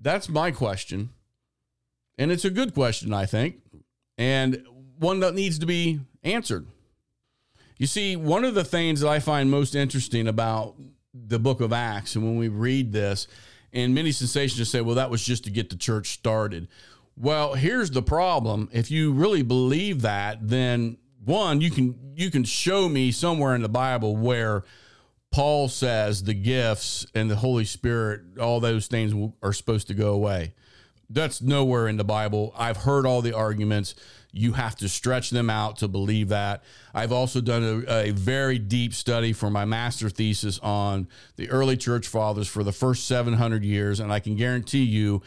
That's 0.00 0.28
my 0.28 0.50
question. 0.50 1.10
And 2.18 2.30
it's 2.30 2.44
a 2.44 2.50
good 2.50 2.74
question, 2.74 3.12
I 3.14 3.26
think, 3.26 3.56
and 4.18 4.64
one 4.98 5.20
that 5.20 5.34
needs 5.34 5.58
to 5.60 5.66
be 5.66 6.00
answered. 6.22 6.66
You 7.82 7.88
see, 7.88 8.14
one 8.14 8.44
of 8.44 8.54
the 8.54 8.62
things 8.62 9.00
that 9.00 9.08
I 9.08 9.18
find 9.18 9.50
most 9.50 9.74
interesting 9.74 10.28
about 10.28 10.76
the 11.12 11.40
book 11.40 11.60
of 11.60 11.72
Acts, 11.72 12.14
and 12.14 12.24
when 12.24 12.36
we 12.36 12.46
read 12.46 12.92
this, 12.92 13.26
and 13.72 13.92
many 13.92 14.10
cessationists 14.10 14.68
say, 14.68 14.80
well, 14.80 14.94
that 14.94 15.10
was 15.10 15.20
just 15.24 15.42
to 15.44 15.50
get 15.50 15.68
the 15.68 15.74
church 15.74 16.10
started. 16.10 16.68
Well, 17.16 17.54
here's 17.54 17.90
the 17.90 18.00
problem. 18.00 18.68
If 18.72 18.92
you 18.92 19.12
really 19.12 19.42
believe 19.42 20.02
that, 20.02 20.48
then 20.48 20.96
one, 21.24 21.60
you 21.60 21.72
can 21.72 21.98
you 22.14 22.30
can 22.30 22.44
show 22.44 22.88
me 22.88 23.10
somewhere 23.10 23.56
in 23.56 23.62
the 23.62 23.68
Bible 23.68 24.16
where 24.16 24.62
Paul 25.32 25.66
says 25.66 26.22
the 26.22 26.34
gifts 26.34 27.04
and 27.16 27.28
the 27.28 27.34
Holy 27.34 27.64
Spirit, 27.64 28.38
all 28.38 28.60
those 28.60 28.86
things 28.86 29.12
are 29.42 29.52
supposed 29.52 29.88
to 29.88 29.94
go 29.94 30.12
away. 30.12 30.54
That's 31.10 31.42
nowhere 31.42 31.88
in 31.88 31.96
the 31.96 32.04
Bible. 32.04 32.54
I've 32.56 32.76
heard 32.76 33.06
all 33.06 33.22
the 33.22 33.34
arguments. 33.34 33.96
You 34.32 34.54
have 34.54 34.76
to 34.76 34.88
stretch 34.88 35.30
them 35.30 35.50
out 35.50 35.76
to 35.78 35.88
believe 35.88 36.30
that. 36.30 36.64
I've 36.94 37.12
also 37.12 37.40
done 37.40 37.84
a, 37.86 38.08
a, 38.08 38.10
very 38.12 38.58
deep 38.58 38.94
study 38.94 39.32
for 39.32 39.50
my 39.50 39.64
master 39.64 40.08
thesis 40.08 40.58
on 40.60 41.08
the 41.36 41.50
early 41.50 41.76
church 41.76 42.06
fathers 42.06 42.48
for 42.48 42.64
the 42.64 42.72
first 42.72 43.06
700 43.06 43.62
years. 43.64 44.00
And 44.00 44.12
I 44.12 44.20
can 44.20 44.36
guarantee 44.36 44.84
you 44.84 45.22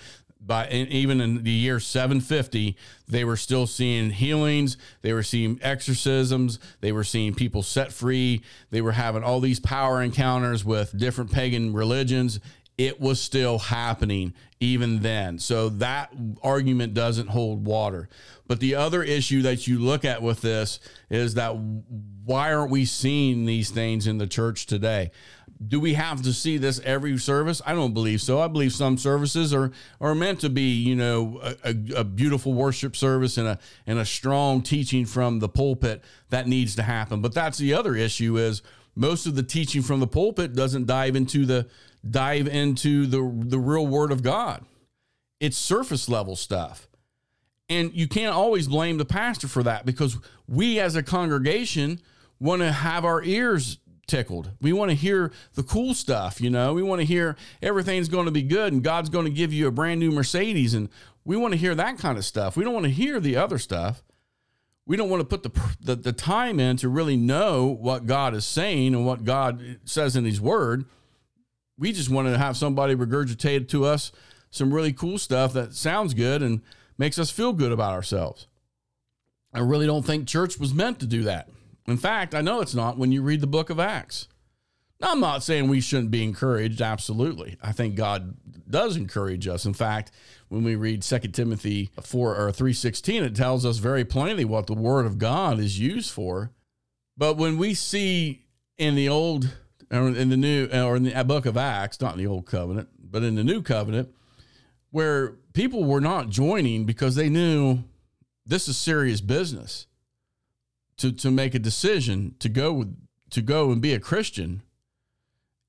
by 0.46 0.70
even 0.70 1.22
in 1.22 1.44
the 1.44 1.52
year 1.52 1.80
750 1.80 2.78
they 3.08 3.24
were 3.24 3.38
still 3.38 3.66
seeing 3.66 4.12
healings 4.12 4.78
they 5.02 5.12
were 5.12 5.24
seeing 5.24 5.60
exorcisms 5.62 6.60
they 6.82 6.92
were 6.92 7.04
seeing 7.04 7.34
people 7.34 7.64
set 7.64 7.92
free 7.92 8.44
they 8.70 8.82
were 8.82 8.92
having 8.92 9.24
all 9.24 9.40
these 9.40 9.60
power 9.60 10.02
encounters 10.04 10.64
with 10.64 10.96
different 10.98 11.32
pagan 11.32 11.74
religions 11.74 12.40
it 12.78 13.00
was 13.00 13.22
still 13.22 13.58
happening 13.58 14.34
even 14.60 15.00
then 15.02 15.38
so 15.40 15.70
that 15.70 16.12
argument 16.42 16.94
doesn't 16.94 17.28
hold 17.28 17.66
water 17.66 18.10
but 18.48 18.60
the 18.60 18.76
other 18.76 19.04
issue 19.04 19.42
that 19.42 19.68
you 19.68 19.80
look 19.80 20.04
at 20.06 20.22
with 20.22 20.42
this 20.42 20.80
is 21.10 21.36
that 21.36 21.56
why 22.26 22.54
aren't 22.54 22.72
we 22.72 22.86
seeing 22.86 23.46
these 23.46 23.70
things 23.70 24.08
in 24.08 24.18
the 24.18 24.28
church 24.28 24.66
today 24.66 25.12
do 25.66 25.80
we 25.80 25.94
have 25.94 26.22
to 26.24 26.34
see 26.34 26.58
this 26.58 26.80
every 26.82 27.18
service? 27.18 27.62
I 27.66 27.74
don't 27.74 27.94
believe 27.94 28.22
so. 28.22 28.40
I 28.40 28.48
believe 28.48 28.74
some 28.74 28.98
services 28.98 29.54
are 29.54 29.72
are 30.02 30.14
meant 30.14 30.42
to 30.42 30.50
be, 30.50 30.74
you 30.74 30.96
know, 30.96 31.40
a, 31.42 31.56
a, 31.64 32.00
a, 32.00 32.04
beautiful 32.04 32.54
worship 32.54 32.96
service 32.96 33.38
and 33.38 33.48
a 33.48 33.60
and 33.88 33.98
a 33.98 34.06
strong 34.06 34.62
teaching 34.62 35.06
from 35.06 35.40
the 35.40 35.50
pulpit 35.50 36.04
that 36.30 36.48
needs 36.48 36.76
to 36.76 36.84
happen. 36.84 37.22
But 37.22 37.34
that's 37.34 37.58
the 37.58 37.74
other 37.74 37.96
issue 37.96 38.38
is 38.38 38.62
most 38.96 39.26
of 39.26 39.36
the 39.36 39.44
teaching 39.44 39.82
from 39.82 40.00
the 40.00 40.08
pulpit 40.08 40.54
doesn't 40.54 40.88
dive 40.88 41.16
into 41.16 41.46
the 41.46 41.68
dive 42.10 42.48
into 42.48 43.06
the 43.06 43.18
the 43.48 43.60
real 43.60 43.86
word 43.86 44.12
of 44.12 44.24
God. 44.24 44.66
It's 45.40 45.58
surface 45.58 46.08
level 46.10 46.36
stuff. 46.36 46.88
And 47.68 47.94
you 47.94 48.08
can't 48.08 48.34
always 48.34 48.68
blame 48.68 48.98
the 48.98 49.06
pastor 49.06 49.48
for 49.48 49.64
that 49.64 49.86
because 49.86 50.18
we 50.48 50.80
as 50.80 50.96
a 50.96 51.02
congregation 51.02 52.00
want 52.40 52.62
to 52.62 52.72
have 52.72 53.04
our 53.04 53.24
ears 53.24 53.80
tickled. 54.08 54.52
We 54.62 54.72
want 54.72 54.92
to 54.92 54.96
hear 54.96 55.32
the 55.56 55.64
cool 55.64 55.94
stuff, 55.96 56.40
you 56.40 56.50
know. 56.50 56.74
We 56.74 56.84
want 56.84 57.02
to 57.02 57.06
hear 57.06 57.36
everything's 57.62 58.08
going 58.08 58.26
to 58.26 58.32
be 58.32 58.44
good 58.44 58.72
and 58.72 58.84
God's 58.84 59.10
going 59.10 59.26
to 59.26 59.32
give 59.32 59.52
you 59.52 59.68
a 59.68 59.72
brand 59.72 60.00
new 60.00 60.12
Mercedes 60.12 60.74
and 60.74 60.90
we 61.24 61.36
want 61.38 61.54
to 61.54 61.58
hear 61.58 61.74
that 61.74 61.98
kind 61.98 62.18
of 62.18 62.26
stuff. 62.26 62.56
We 62.56 62.64
don't 62.64 62.74
want 62.74 62.86
to 62.86 62.92
hear 62.92 63.20
the 63.20 63.36
other 63.36 63.58
stuff. 63.58 64.04
We 64.86 64.96
don't 64.96 65.10
want 65.10 65.22
to 65.22 65.26
put 65.26 65.42
the, 65.42 65.76
the, 65.82 65.96
the 65.96 66.14
time 66.14 66.60
in 66.60 66.78
to 66.78 66.90
really 66.90 67.18
know 67.18 67.66
what 67.66 68.06
God 68.06 68.36
is 68.36 68.46
saying 68.46 68.94
and 68.94 69.06
what 69.06 69.24
God 69.24 69.80
says 69.86 70.16
in 70.16 70.26
his 70.26 70.40
word. 70.40 70.86
We 71.78 71.92
just 71.92 72.10
wanted 72.10 72.32
to 72.32 72.38
have 72.38 72.58
somebody 72.58 72.96
regurgitate 72.96 73.68
to 73.70 73.86
us 73.86 74.12
some 74.50 74.74
really 74.74 74.94
cool 74.94 75.18
stuff 75.18 75.54
that 75.54 75.74
sounds 75.74 76.14
good 76.14 76.42
and 76.42 76.62
makes 76.98 77.20
us 77.20 77.30
feel 77.30 77.54
good 77.54 77.72
about 77.72 77.94
ourselves. 77.94 78.48
I 79.54 79.60
really 79.60 79.86
don't 79.86 80.06
think 80.06 80.28
church 80.28 80.60
was 80.60 80.74
meant 80.74 81.00
to 81.00 81.06
do 81.06 81.24
that. 81.24 81.50
In 81.88 81.98
fact, 81.98 82.34
I 82.34 82.42
know 82.42 82.62
it's 82.62 82.76
not 82.76 82.98
when 82.98 83.12
you 83.12 83.22
read 83.22 83.42
the 83.42 83.48
book 83.48 83.70
of 83.70 83.80
Acts. 83.80 84.28
Now, 85.00 85.12
I'm 85.12 85.20
not 85.20 85.44
saying 85.44 85.68
we 85.68 85.82
shouldn't 85.82 86.12
be 86.12 86.24
encouraged. 86.24 86.82
Absolutely. 86.82 87.58
I 87.62 87.74
think 87.74 87.96
God 87.96 88.38
does 88.70 88.96
encourage 88.96 89.48
us. 89.48 89.66
In 89.66 89.74
fact, 89.74 90.12
when 90.48 90.64
we 90.64 90.76
read 90.76 91.04
2 91.04 91.20
Timothy 91.34 91.92
4 92.02 92.36
or 92.36 92.52
3:16, 92.52 93.24
it 93.24 93.36
tells 93.36 93.66
us 93.66 93.78
very 93.78 94.06
plainly 94.06 94.46
what 94.46 94.68
the 94.68 94.74
word 94.74 95.06
of 95.06 95.18
God 95.18 95.60
is 95.60 95.80
used 95.80 96.12
for. 96.12 96.52
But 97.18 97.36
when 97.38 97.58
we 97.58 97.74
see 97.74 98.46
in 98.78 98.96
the 98.96 99.10
old 99.10 99.54
or 99.92 100.10
in 100.10 100.30
the 100.30 100.38
new 100.38 100.68
or 100.72 100.96
in 100.96 101.04
the 101.04 101.14
uh, 101.14 101.24
book 101.24 101.46
of 101.46 101.58
Acts, 101.58 102.02
not 102.02 102.14
in 102.14 102.20
the 102.20 102.28
old 102.28 102.46
covenant, 102.46 102.90
but 103.00 103.24
in 103.24 103.36
the 103.36 103.44
new 103.44 103.62
covenant, 103.62 104.10
where 104.92 105.36
people 105.54 105.84
were 105.84 106.02
not 106.02 106.30
joining 106.30 106.86
because 106.86 107.16
they 107.16 107.30
knew 107.30 107.84
this 108.46 108.68
is 108.68 108.78
serious 108.78 109.22
business 109.22 109.88
to 110.98 111.12
to 111.12 111.32
make 111.32 111.56
a 111.56 111.60
decision 111.60 112.36
to 112.40 112.50
go 112.50 112.86
to 113.30 113.42
go 113.42 113.72
and 113.72 113.82
be 113.82 113.94
a 113.94 114.00
Christian, 114.00 114.62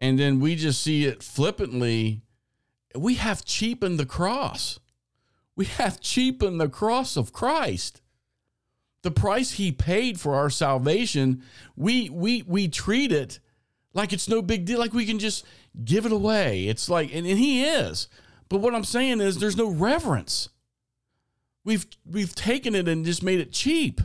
and 0.01 0.19
then 0.19 0.41
we 0.41 0.57
just 0.57 0.83
see 0.83 1.05
it 1.05 1.23
flippantly. 1.23 2.23
We 2.95 3.15
have 3.15 3.45
cheapened 3.45 3.99
the 3.99 4.07
cross. 4.07 4.79
We 5.55 5.67
have 5.67 6.01
cheapened 6.01 6.61
the 6.61 6.69
cross 6.69 7.17
of 7.17 7.33
Christ. 7.33 8.03
The 9.03 9.11
price 9.11 9.53
he 9.53 9.73
paid 9.73 10.19
for 10.19 10.35
our 10.35 10.51
salvation, 10.51 11.43
we 11.77 12.11
we 12.11 12.43
we 12.43 12.69
treat 12.69 13.13
it 13.13 13.39
like 13.97 14.13
it's 14.13 14.29
no 14.29 14.43
big 14.43 14.67
deal, 14.67 14.79
like 14.79 14.93
we 14.93 15.07
can 15.07 15.19
just 15.19 15.45
give 15.85 16.05
it 16.05 16.13
away. 16.13 16.69
It's 16.69 16.89
like, 16.89 17.13
and, 17.15 17.27
and 17.27 17.39
he 17.39 17.65
is. 17.65 18.09
But 18.49 18.59
what 18.61 18.75
I'm 18.75 18.85
saying 18.85 19.21
is 19.21 19.39
there's 19.39 19.57
no 19.57 19.69
reverence. 19.69 20.51
We've 21.65 21.87
we've 22.09 22.35
taken 22.35 22.75
it 22.75 22.87
and 22.87 23.05
just 23.05 23.23
made 23.23 23.41
it 23.41 23.53
cheap. 23.53 24.01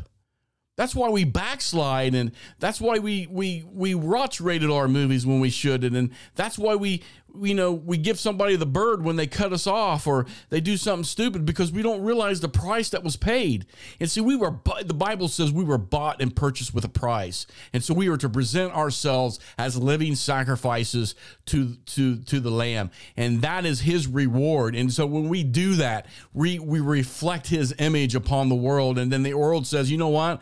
That's 0.77 0.95
why 0.95 1.10
we 1.10 1.25
backslide, 1.25 2.15
and 2.15 2.32
that's 2.58 2.80
why 2.82 2.97
we 2.99 3.27
we 3.30 3.65
we 3.71 3.93
watch 3.93 4.39
rated 4.39 4.71
R 4.71 4.88
movies 4.88 5.27
when 5.27 5.41
we 5.41 5.49
shouldn't, 5.49 5.95
and 5.95 6.12
that's 6.36 6.58
why 6.58 6.75
we 6.75 7.04
you 7.39 7.54
know 7.54 7.72
we 7.72 7.98
give 7.98 8.20
somebody 8.20 8.56
the 8.56 8.65
bird 8.65 9.04
when 9.04 9.15
they 9.15 9.28
cut 9.28 9.54
us 9.54 9.67
off 9.67 10.08
or 10.08 10.26
they 10.50 10.62
do 10.62 10.78
something 10.78 11.04
stupid 11.04 11.46
because 11.46 11.72
we 11.72 11.82
don't 11.82 12.02
realize 12.02 12.39
the 12.39 12.50
price 12.50 12.89
that 12.89 13.04
was 13.04 13.15
paid. 13.15 13.65
And 14.00 14.10
see, 14.10 14.22
we 14.22 14.36
were 14.36 14.60
the 14.84 14.94
Bible 14.94 15.28
says 15.28 15.52
we 15.52 15.63
were 15.63 15.78
bought 15.78 16.22
and 16.22 16.36
purchased 16.36 16.74
with 16.74 16.86
a 16.86 16.89
price, 16.89 17.48
and 17.74 17.84
so 17.84 17.94
we 17.94 18.10
were 18.10 18.17
to 18.17 18.30
present 18.30 18.74
ourselves 18.74 19.39
as 19.58 19.78
living 19.78 20.15
sacrifices 20.15 21.15
to 21.48 21.76
to 21.88 22.17
to 22.17 22.39
the 22.39 22.52
Lamb, 22.52 22.91
and 23.15 23.41
that 23.41 23.65
is 23.65 23.82
His 23.82 24.08
reward. 24.08 24.76
And 24.76 24.91
so 24.91 25.06
when 25.06 25.30
we 25.30 25.44
do 25.44 25.76
that, 25.76 26.08
we 26.34 26.60
we 26.60 26.80
reflect 26.80 27.48
His 27.48 27.74
image 27.80 28.15
upon 28.15 28.50
the 28.50 28.56
world, 28.56 28.98
and 28.98 29.12
then 29.12 29.24
the 29.24 29.34
world 29.34 29.67
says, 29.67 29.91
you 29.91 29.98
know 29.98 30.10
what 30.10 30.41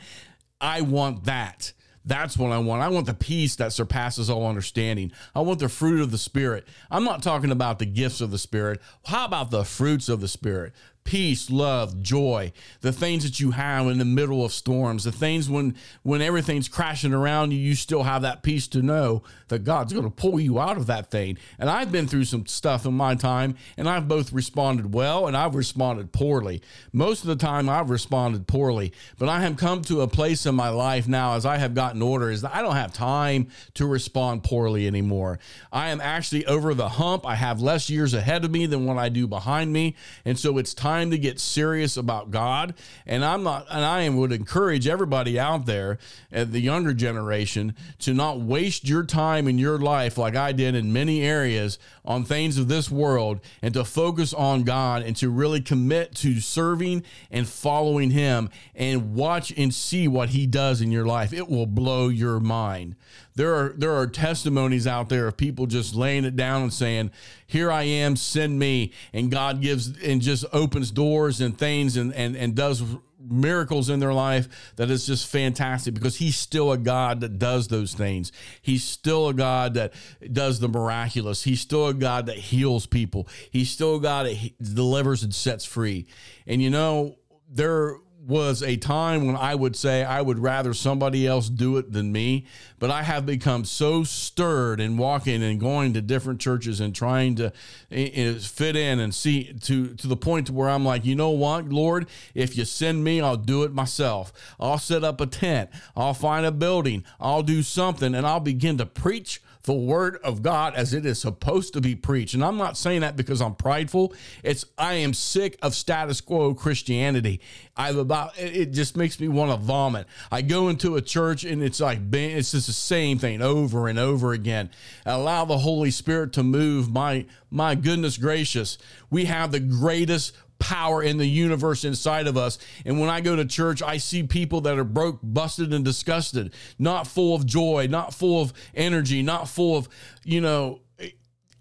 I 0.62 0.82
want 0.82 1.26
that. 1.26 1.74
That's 2.06 2.38
what 2.38 2.52
I 2.52 2.58
want. 2.58 2.82
I 2.82 2.88
want 2.88 3.06
the 3.06 3.14
peace 3.14 3.56
that 3.58 3.74
surpasses 3.74 4.30
all 4.30 4.48
understanding. 4.48 5.12
I 5.36 5.42
want 5.42 5.60
the 5.60 5.70
fruit 5.70 6.02
of 6.02 6.12
the 6.12 6.18
Spirit. 6.18 6.68
I'm 6.90 7.04
not 7.04 7.22
talking 7.22 7.52
about 7.52 7.80
the 7.80 7.86
gifts 7.86 8.22
of 8.22 8.32
the 8.32 8.38
Spirit. 8.38 8.82
How 9.06 9.26
about 9.26 9.52
the 9.52 9.66
fruits 9.66 10.10
of 10.10 10.22
the 10.22 10.28
Spirit? 10.28 10.74
Peace, 11.10 11.50
love, 11.50 12.04
joy, 12.04 12.52
the 12.82 12.92
things 12.92 13.24
that 13.24 13.40
you 13.40 13.50
have 13.50 13.88
in 13.88 13.98
the 13.98 14.06
middle 14.06 14.46
of 14.46 14.54
storms, 14.54 15.06
the 15.06 15.12
things 15.12 15.50
when 15.50 15.74
when 16.04 16.22
everything's 16.22 16.70
crashing 16.70 17.16
around 17.16 17.50
you, 17.50 17.58
you 17.58 17.74
still 17.74 18.04
have 18.04 18.22
that 18.22 18.44
peace 18.44 18.68
to 18.68 18.84
know 18.84 19.24
that 19.48 19.64
God's 19.64 19.92
going 19.92 20.06
to 20.06 20.12
pull 20.12 20.40
you 20.40 20.60
out 20.60 20.78
of 20.78 20.86
that 20.86 21.10
thing. 21.10 21.40
And 21.58 21.68
I've 21.68 21.92
been 21.92 22.06
through 22.08 22.26
some 22.26 22.46
stuff 22.46 22.86
in 22.86 22.94
my 22.94 23.16
time, 23.16 23.56
and 23.76 23.90
I've 23.90 24.08
both 24.08 24.32
responded 24.32 24.94
well 24.94 25.26
and 25.26 25.36
I've 25.36 25.56
responded 25.56 26.12
poorly. 26.12 26.62
Most 26.94 27.22
of 27.22 27.28
the 27.28 27.36
time, 27.36 27.70
I've 27.70 27.90
responded 27.90 28.46
poorly, 28.46 28.94
but 29.18 29.30
I 29.30 29.42
have 29.42 29.58
come 29.58 29.82
to 29.86 30.02
a 30.02 30.08
place 30.08 30.46
in 30.46 30.54
my 30.54 30.70
life 30.70 31.08
now 31.08 31.34
as 31.34 31.44
I 31.44 31.58
have 31.58 31.74
gotten 31.74 32.04
older 32.04 32.30
is 32.30 32.44
that 32.44 32.56
I 32.56 32.62
don't 32.62 32.76
have 32.76 32.94
time 32.94 33.48
to 33.74 33.88
respond 33.88 34.44
poorly 34.44 34.86
anymore. 34.86 35.40
I 35.72 35.90
am 35.90 36.02
actually 36.02 36.46
over 36.46 36.76
the 36.76 36.90
hump. 36.90 37.26
I 37.26 37.34
have 37.34 37.62
less 37.62 37.90
years 37.90 38.14
ahead 38.14 38.46
of 38.46 38.52
me 38.52 38.68
than 38.68 38.86
what 38.86 39.00
I 39.00 39.10
do 39.10 39.26
behind 39.26 39.74
me, 39.74 39.96
and 40.24 40.38
so 40.38 40.60
it's 40.60 40.76
time 40.76 40.99
time 41.00 41.12
to 41.12 41.18
get 41.18 41.40
serious 41.40 41.98
about 41.98 42.32
God. 42.32 42.74
And 43.06 43.24
I'm 43.24 43.44
not, 43.44 43.66
and 43.70 43.86
I 43.86 44.08
would 44.10 44.32
encourage 44.32 44.88
everybody 44.88 45.40
out 45.40 45.66
there, 45.66 45.98
uh, 46.34 46.44
the 46.44 46.60
younger 46.60 46.94
generation, 46.94 47.76
to 48.00 48.14
not 48.14 48.40
waste 48.42 48.88
your 48.88 49.04
time 49.04 49.48
in 49.48 49.58
your 49.58 49.78
life 49.78 50.18
like 50.18 50.36
I 50.36 50.52
did 50.52 50.76
in 50.76 50.92
many 50.92 51.22
areas 51.22 51.80
on 52.10 52.26
things 52.26 52.58
of 52.58 52.68
this 52.68 52.92
world 52.92 53.40
and 53.62 53.74
to 53.76 53.86
focus 53.86 54.34
on 54.34 54.64
God 54.64 55.04
and 55.04 55.16
to 55.18 55.30
really 55.30 55.62
commit 55.62 56.16
to 56.16 56.42
serving 56.42 57.04
and 57.32 57.48
following 57.48 58.12
Him 58.12 58.50
and 58.76 59.14
watch 59.14 59.54
and 59.56 59.74
see 59.74 60.10
what 60.10 60.30
He 60.30 60.46
does 60.46 60.82
in 60.82 60.92
your 60.92 61.06
life. 61.06 61.32
It 61.32 61.48
will 61.48 61.68
blow 61.68 62.10
your 62.10 62.42
mind 62.42 62.96
there 63.40 63.56
are 63.56 63.74
there 63.78 63.94
are 63.94 64.06
testimonies 64.06 64.86
out 64.86 65.08
there 65.08 65.26
of 65.26 65.38
people 65.38 65.66
just 65.66 65.96
laying 65.96 66.26
it 66.26 66.36
down 66.36 66.62
and 66.62 66.74
saying, 66.74 67.10
"Here 67.48 67.72
I 67.72 67.84
am, 67.84 68.18
send 68.18 68.60
me," 68.60 68.92
and 69.14 69.32
God 69.32 69.62
gives 69.62 69.98
and 70.04 70.22
just 70.22 70.44
opens 70.52 70.92
doors 70.92 71.40
and 71.40 71.58
things 71.58 71.96
and 71.96 72.14
and 72.14 72.36
and 72.36 72.54
does 72.54 72.84
miracles 73.20 73.90
in 73.90 74.00
their 74.00 74.14
life 74.14 74.74
that 74.78 74.90
is 74.90 75.06
just 75.06 75.28
fantastic 75.28 75.94
because 75.94 76.18
he's 76.18 76.38
still 76.38 76.72
a 76.72 76.78
God 76.78 77.22
that 77.22 77.38
does 77.40 77.68
those 77.68 77.94
things. 77.94 78.32
He's 78.62 78.84
still 78.84 79.28
a 79.28 79.34
God 79.34 79.74
that 79.74 79.94
does 80.32 80.60
the 80.60 80.70
miraculous. 80.70 81.44
He's 81.44 81.62
still 81.62 81.88
a 81.88 81.94
God 81.94 82.28
that 82.28 82.38
heals 82.38 82.86
people. 82.86 83.28
He's 83.52 83.70
still 83.70 83.98
a 83.98 84.02
God 84.02 84.26
that 84.26 84.74
delivers 84.74 85.24
and 85.24 85.34
sets 85.34 85.66
free. 85.66 86.08
And 86.48 86.62
you 86.62 86.70
know, 86.70 87.18
there 87.50 87.98
was 88.30 88.62
a 88.62 88.78
time 88.78 89.26
when 89.26 89.36
I 89.36 89.56
would 89.56 89.76
say 89.76 90.04
I 90.04 90.22
would 90.22 90.38
rather 90.38 90.74
somebody 90.76 91.26
else 91.26 91.50
do 91.50 91.78
it 91.78 91.92
than 91.92 92.12
me, 92.12 92.46
but 92.78 92.92
I 92.92 93.02
have 93.02 93.26
become 93.26 93.66
so 93.66 94.04
stirred 94.04 94.80
in 94.80 94.98
walking 94.98 95.42
and 95.42 95.60
going 95.60 95.94
to 95.94 96.02
different 96.02 96.40
churches 96.40 96.80
and 96.80 96.96
trying 96.96 97.36
to 97.36 97.48
eh, 97.92 98.10
eh, 98.14 98.34
fit 98.40 98.76
in 98.76 99.00
and 99.00 99.14
see 99.14 99.52
to 99.64 99.96
to 99.96 100.08
the 100.08 100.16
point 100.16 100.52
where 100.52 100.70
I'm 100.70 100.86
like, 100.86 101.06
you 101.06 101.16
know 101.16 101.32
what, 101.32 101.70
Lord, 101.70 102.08
if 102.36 102.56
you 102.56 102.66
send 102.66 103.04
me, 103.04 103.20
I'll 103.20 103.36
do 103.36 103.64
it 103.64 103.74
myself. 103.74 104.32
I'll 104.60 104.78
set 104.78 105.04
up 105.04 105.20
a 105.20 105.26
tent, 105.26 105.72
I'll 105.96 106.14
find 106.14 106.46
a 106.46 106.52
building, 106.52 107.04
I'll 107.20 107.44
do 107.44 107.64
something, 107.64 108.14
and 108.14 108.28
I'll 108.28 108.40
begin 108.40 108.78
to 108.78 108.86
preach 108.86 109.42
the 109.70 109.74
word 109.76 110.18
of 110.24 110.42
God 110.42 110.74
as 110.74 110.96
it 110.96 111.06
is 111.06 111.22
supposed 111.22 111.74
to 111.74 111.80
be 111.80 111.94
preached. 111.94 112.34
And 112.34 112.44
I'm 112.44 112.58
not 112.58 112.76
saying 112.76 113.02
that 113.02 113.16
because 113.16 113.40
I'm 113.40 113.54
prideful. 113.54 114.16
It's 114.42 114.66
I 114.80 114.96
am 114.96 115.14
sick 115.14 115.60
of 115.62 115.76
status 115.76 116.22
quo 116.22 116.56
Christianity. 116.56 117.40
I've 117.78 117.98
about 117.98 118.34
it 118.40 118.72
just 118.72 118.98
makes 118.98 119.20
me 119.20 119.28
want 119.28 119.52
to 119.52 119.58
vomit. 119.58 120.08
I 120.32 120.42
go 120.42 120.70
into 120.70 120.96
a 120.96 121.04
church 121.04 121.44
and 121.44 121.62
it's 121.62 121.80
like 121.80 122.00
it's 122.12 122.50
just 122.50 122.66
the 122.66 122.74
same 122.74 123.20
thing 123.20 123.44
over 123.44 123.88
and 123.88 124.00
over 124.00 124.34
again. 124.34 124.72
Allow 125.06 125.46
the 125.46 125.60
Holy 125.60 125.92
Spirit 125.92 126.34
to 126.34 126.42
move. 126.42 126.90
My 126.90 127.28
my 127.52 127.76
goodness 127.76 128.18
gracious, 128.18 128.80
we 129.12 129.26
have 129.26 129.52
the 129.52 129.60
greatest 129.60 130.34
power 130.60 131.02
in 131.02 131.18
the 131.18 131.26
universe 131.26 131.84
inside 131.84 132.28
of 132.28 132.38
us. 132.38 132.60
And 132.86 133.00
when 133.00 133.10
I 133.10 133.22
go 133.22 133.36
to 133.36 133.46
church, 133.46 133.82
I 133.82 133.98
see 133.98 134.24
people 134.24 134.62
that 134.62 134.78
are 134.78 134.84
broke, 134.84 135.20
busted, 135.24 135.74
and 135.74 135.84
disgusted, 135.84 136.54
not 136.78 137.08
full 137.08 137.36
of 137.36 137.46
joy, 137.46 137.88
not 137.90 138.14
full 138.14 138.42
of 138.42 138.54
energy, 138.76 139.24
not 139.24 139.48
full 139.48 139.78
of, 139.78 139.90
you 140.24 140.42
know, 140.42 140.82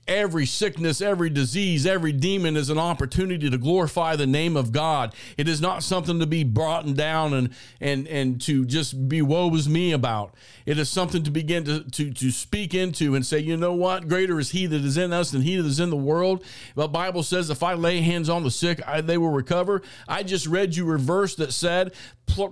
every 0.08 0.46
sickness, 0.46 1.00
every 1.00 1.30
disease, 1.30 1.86
every 1.86 2.12
demon 2.12 2.56
is 2.56 2.70
an 2.70 2.78
opportunity 2.78 3.48
to 3.50 3.58
glorify 3.58 4.16
the 4.16 4.26
name 4.26 4.56
of 4.56 4.72
God. 4.72 5.14
It 5.36 5.46
is 5.46 5.60
not 5.60 5.82
something 5.82 6.18
to 6.18 6.26
be 6.26 6.42
brought 6.42 6.94
down 6.94 7.34
and 7.34 7.54
and 7.80 8.08
and 8.08 8.40
to 8.42 8.64
just 8.64 9.08
be 9.08 9.22
woe 9.22 9.54
is 9.54 9.68
me 9.68 9.92
about. 9.92 10.34
It 10.68 10.78
is 10.78 10.90
something 10.90 11.22
to 11.22 11.30
begin 11.30 11.64
to, 11.64 11.82
to, 11.82 12.12
to 12.12 12.30
speak 12.30 12.74
into 12.74 13.14
and 13.14 13.24
say, 13.24 13.38
you 13.38 13.56
know 13.56 13.72
what? 13.72 14.06
Greater 14.06 14.38
is 14.38 14.50
he 14.50 14.66
that 14.66 14.84
is 14.84 14.98
in 14.98 15.14
us 15.14 15.30
than 15.30 15.40
he 15.40 15.56
that 15.56 15.64
is 15.64 15.80
in 15.80 15.88
the 15.88 15.96
world. 15.96 16.44
The 16.74 16.86
Bible 16.88 17.22
says, 17.22 17.48
if 17.48 17.62
I 17.62 17.72
lay 17.72 18.02
hands 18.02 18.28
on 18.28 18.44
the 18.44 18.50
sick, 18.50 18.86
I, 18.86 19.00
they 19.00 19.16
will 19.16 19.30
recover. 19.30 19.80
I 20.06 20.22
just 20.24 20.46
read 20.46 20.76
you 20.76 20.92
a 20.92 20.98
verse 20.98 21.36
that 21.36 21.54
said, 21.54 21.94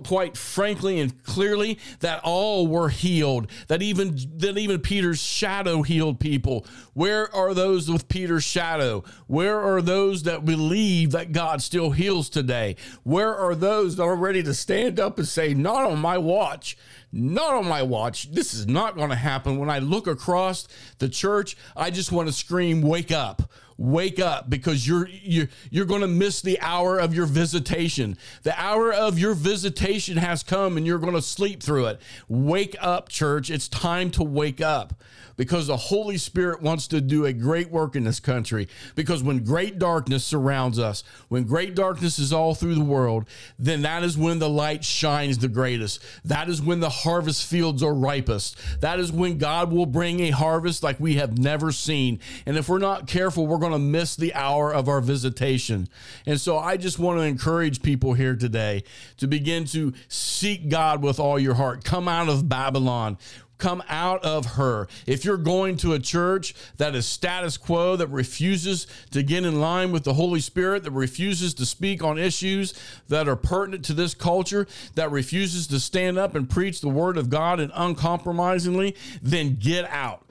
quite 0.03 0.35
frankly 0.35 0.99
and 0.99 1.23
clearly, 1.23 1.77
that 1.99 2.19
all 2.23 2.65
were 2.65 2.89
healed. 2.89 3.51
That 3.67 3.83
even 3.83 4.17
that 4.37 4.57
even 4.57 4.79
Peter's 4.79 5.21
shadow 5.21 5.83
healed 5.83 6.19
people. 6.19 6.65
Where 6.93 7.33
are 7.35 7.46
those 7.53 7.89
with 7.89 8.07
Peter's 8.07 8.43
shadow? 8.43 9.03
Where 9.27 9.59
are 9.59 9.81
those 9.81 10.23
that 10.23 10.45
believe 10.45 11.11
that 11.11 11.31
God 11.31 11.61
still 11.61 11.91
heals 11.91 12.29
today? 12.29 12.75
Where 13.03 13.35
are 13.35 13.55
those 13.55 13.95
that 13.95 14.03
are 14.03 14.15
ready 14.15 14.43
to 14.43 14.53
stand 14.53 14.99
up 14.99 15.17
and 15.17 15.27
say, 15.27 15.53
"Not 15.53 15.83
on 15.83 15.99
my 15.99 16.17
watch"? 16.17 16.77
Not 17.11 17.53
on 17.53 17.67
my 17.67 17.81
watch. 17.83 18.31
This 18.31 18.53
is 18.53 18.67
not 18.67 18.95
going 18.95 19.09
to 19.09 19.15
happen. 19.15 19.57
When 19.57 19.69
I 19.69 19.79
look 19.79 20.07
across 20.07 20.67
the 20.99 21.07
church, 21.07 21.55
I 21.75 21.89
just 21.89 22.11
want 22.11 22.27
to 22.27 22.33
scream, 22.33 22.81
Wake 22.81 23.11
up 23.11 23.49
wake 23.77 24.19
up 24.19 24.49
because 24.49 24.87
you're 24.87 25.07
you're, 25.07 25.47
you're 25.69 25.85
going 25.85 26.01
to 26.01 26.07
miss 26.07 26.41
the 26.41 26.59
hour 26.61 26.97
of 26.97 27.13
your 27.13 27.25
visitation 27.25 28.17
the 28.43 28.59
hour 28.59 28.91
of 28.91 29.19
your 29.19 29.33
visitation 29.33 30.17
has 30.17 30.43
come 30.43 30.77
and 30.77 30.85
you're 30.85 30.97
going 30.97 31.13
to 31.13 31.21
sleep 31.21 31.61
through 31.61 31.85
it 31.85 32.01
wake 32.27 32.75
up 32.79 33.09
church 33.09 33.49
it's 33.49 33.67
time 33.67 34.09
to 34.09 34.23
wake 34.23 34.61
up 34.61 34.93
because 35.37 35.67
the 35.67 35.77
Holy 35.77 36.17
Spirit 36.17 36.61
wants 36.61 36.87
to 36.87 36.99
do 36.99 37.25
a 37.25 37.31
great 37.31 37.69
work 37.69 37.95
in 37.95 38.03
this 38.03 38.19
country. 38.19 38.67
Because 38.95 39.23
when 39.23 39.43
great 39.43 39.79
darkness 39.79 40.25
surrounds 40.25 40.79
us, 40.79 41.03
when 41.29 41.43
great 41.43 41.75
darkness 41.75 42.19
is 42.19 42.33
all 42.33 42.55
through 42.55 42.75
the 42.75 42.83
world, 42.83 43.25
then 43.57 43.83
that 43.83 44.03
is 44.03 44.17
when 44.17 44.39
the 44.39 44.49
light 44.49 44.83
shines 44.83 45.37
the 45.37 45.47
greatest. 45.47 46.03
That 46.25 46.49
is 46.49 46.61
when 46.61 46.79
the 46.79 46.89
harvest 46.89 47.45
fields 47.45 47.83
are 47.83 47.93
ripest. 47.93 48.57
That 48.81 48.99
is 48.99 49.11
when 49.11 49.37
God 49.37 49.71
will 49.71 49.85
bring 49.85 50.19
a 50.21 50.31
harvest 50.31 50.83
like 50.83 50.99
we 50.99 51.15
have 51.15 51.37
never 51.37 51.71
seen. 51.71 52.19
And 52.45 52.57
if 52.57 52.67
we're 52.67 52.79
not 52.79 53.07
careful, 53.07 53.45
we're 53.45 53.59
going 53.59 53.66
to 53.73 53.79
miss 53.79 54.15
the 54.15 54.33
hour 54.33 54.73
of 54.73 54.87
our 54.87 55.01
visitation. 55.01 55.87
And 56.25 56.39
so 56.39 56.57
I 56.57 56.77
just 56.77 56.99
want 56.99 57.19
to 57.19 57.23
encourage 57.23 57.81
people 57.81 58.13
here 58.13 58.35
today 58.35 58.83
to 59.17 59.27
begin 59.27 59.65
to 59.65 59.93
seek 60.07 60.69
God 60.69 61.01
with 61.01 61.19
all 61.19 61.39
your 61.39 61.55
heart. 61.55 61.83
Come 61.83 62.07
out 62.07 62.29
of 62.29 62.49
Babylon 62.49 63.17
come 63.57 63.83
out 63.89 64.23
of 64.23 64.45
her. 64.53 64.87
If 65.05 65.25
you're 65.25 65.37
going 65.37 65.77
to 65.77 65.93
a 65.93 65.99
church 65.99 66.53
that 66.77 66.95
is 66.95 67.05
status 67.05 67.57
quo, 67.57 67.95
that 67.95 68.07
refuses 68.07 68.87
to 69.11 69.23
get 69.23 69.45
in 69.45 69.59
line 69.59 69.91
with 69.91 70.03
the 70.03 70.13
Holy 70.13 70.39
Spirit, 70.39 70.83
that 70.83 70.91
refuses 70.91 71.53
to 71.55 71.65
speak 71.65 72.03
on 72.03 72.17
issues 72.17 72.73
that 73.07 73.27
are 73.27 73.35
pertinent 73.35 73.85
to 73.85 73.93
this 73.93 74.13
culture, 74.13 74.67
that 74.95 75.11
refuses 75.11 75.67
to 75.67 75.79
stand 75.79 76.17
up 76.17 76.35
and 76.35 76.49
preach 76.49 76.81
the 76.81 76.89
word 76.89 77.17
of 77.17 77.29
God 77.29 77.59
and 77.59 77.71
uncompromisingly, 77.75 78.95
then 79.21 79.55
get 79.55 79.89
out. 79.89 80.23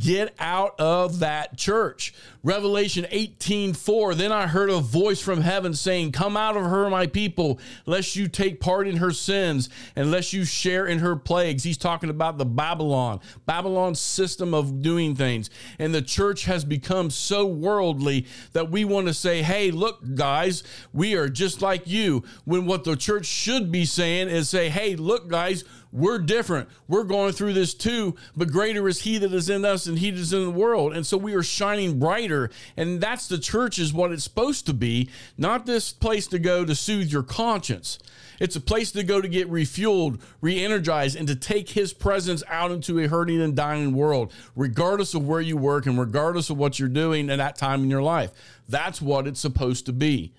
Get 0.00 0.34
out 0.40 0.78
of 0.80 1.20
that 1.20 1.56
church. 1.56 2.12
Revelation 2.42 3.06
18 3.10 3.74
4. 3.74 4.14
Then 4.14 4.32
I 4.32 4.46
heard 4.46 4.70
a 4.70 4.80
voice 4.80 5.20
from 5.20 5.40
heaven 5.40 5.72
saying, 5.72 6.12
Come 6.12 6.36
out 6.36 6.56
of 6.56 6.64
her, 6.64 6.90
my 6.90 7.06
people, 7.06 7.60
lest 7.86 8.16
you 8.16 8.26
take 8.26 8.60
part 8.60 8.88
in 8.88 8.96
her 8.96 9.12
sins, 9.12 9.68
and 9.94 10.10
lest 10.10 10.32
you 10.32 10.44
share 10.44 10.86
in 10.86 10.98
her 10.98 11.14
plagues. 11.14 11.62
He's 11.62 11.78
talking 11.78 12.10
about 12.10 12.38
the 12.38 12.44
Babylon, 12.68 13.20
Babylon's 13.46 13.98
system 13.98 14.52
of 14.52 14.82
doing 14.82 15.14
things. 15.14 15.48
And 15.78 15.94
the 15.94 16.02
church 16.02 16.44
has 16.44 16.66
become 16.66 17.08
so 17.08 17.46
worldly 17.46 18.26
that 18.52 18.70
we 18.70 18.84
want 18.84 19.06
to 19.06 19.14
say, 19.14 19.40
Hey, 19.40 19.70
look, 19.70 20.14
guys, 20.14 20.62
we 20.92 21.14
are 21.14 21.30
just 21.30 21.62
like 21.62 21.86
you. 21.86 22.24
When 22.44 22.66
what 22.66 22.84
the 22.84 22.94
church 22.94 23.24
should 23.24 23.72
be 23.72 23.86
saying 23.86 24.28
is 24.28 24.50
say, 24.50 24.68
Hey, 24.68 24.96
look, 24.96 25.28
guys, 25.28 25.64
we're 25.92 26.18
different. 26.18 26.68
We're 26.88 27.04
going 27.04 27.32
through 27.32 27.54
this 27.54 27.72
too, 27.72 28.16
but 28.36 28.52
greater 28.52 28.86
is 28.86 29.00
he 29.00 29.16
that 29.16 29.32
is 29.32 29.48
in 29.48 29.64
us 29.64 29.86
and 29.86 29.98
he 29.98 30.10
that 30.10 30.20
is 30.20 30.34
in 30.34 30.44
the 30.44 30.50
world. 30.50 30.92
And 30.92 31.06
so 31.06 31.16
we 31.16 31.32
are 31.34 31.42
shining 31.42 31.98
brighter. 31.98 32.50
And 32.76 33.00
that's 33.00 33.28
the 33.28 33.38
church 33.38 33.78
is 33.78 33.94
what 33.94 34.12
it's 34.12 34.24
supposed 34.24 34.66
to 34.66 34.74
be, 34.74 35.08
not 35.38 35.64
this 35.64 35.90
place 35.90 36.26
to 36.26 36.38
go 36.38 36.66
to 36.66 36.74
soothe 36.74 37.10
your 37.10 37.22
conscience. 37.22 37.98
It's 38.40 38.56
a 38.56 38.60
place 38.60 38.92
to 38.92 39.02
go 39.02 39.20
to 39.20 39.28
get 39.28 39.50
refueled, 39.50 40.20
re 40.40 40.62
energized, 40.62 41.16
and 41.16 41.26
to 41.28 41.34
take 41.34 41.70
his 41.70 41.92
presence 41.92 42.42
out 42.48 42.70
into 42.70 42.98
a 42.98 43.08
hurting 43.08 43.40
and 43.40 43.56
dying 43.56 43.94
world, 43.94 44.32
regardless 44.54 45.14
of 45.14 45.26
where 45.26 45.40
you 45.40 45.56
work 45.56 45.86
and 45.86 45.98
regardless 45.98 46.50
of 46.50 46.58
what 46.58 46.78
you're 46.78 46.88
doing 46.88 47.30
at 47.30 47.38
that 47.38 47.56
time 47.56 47.82
in 47.82 47.90
your 47.90 48.02
life. 48.02 48.30
That's 48.68 49.00
what 49.00 49.26
it's 49.26 49.40
supposed 49.40 49.86
to 49.86 49.92
be. 49.92 50.34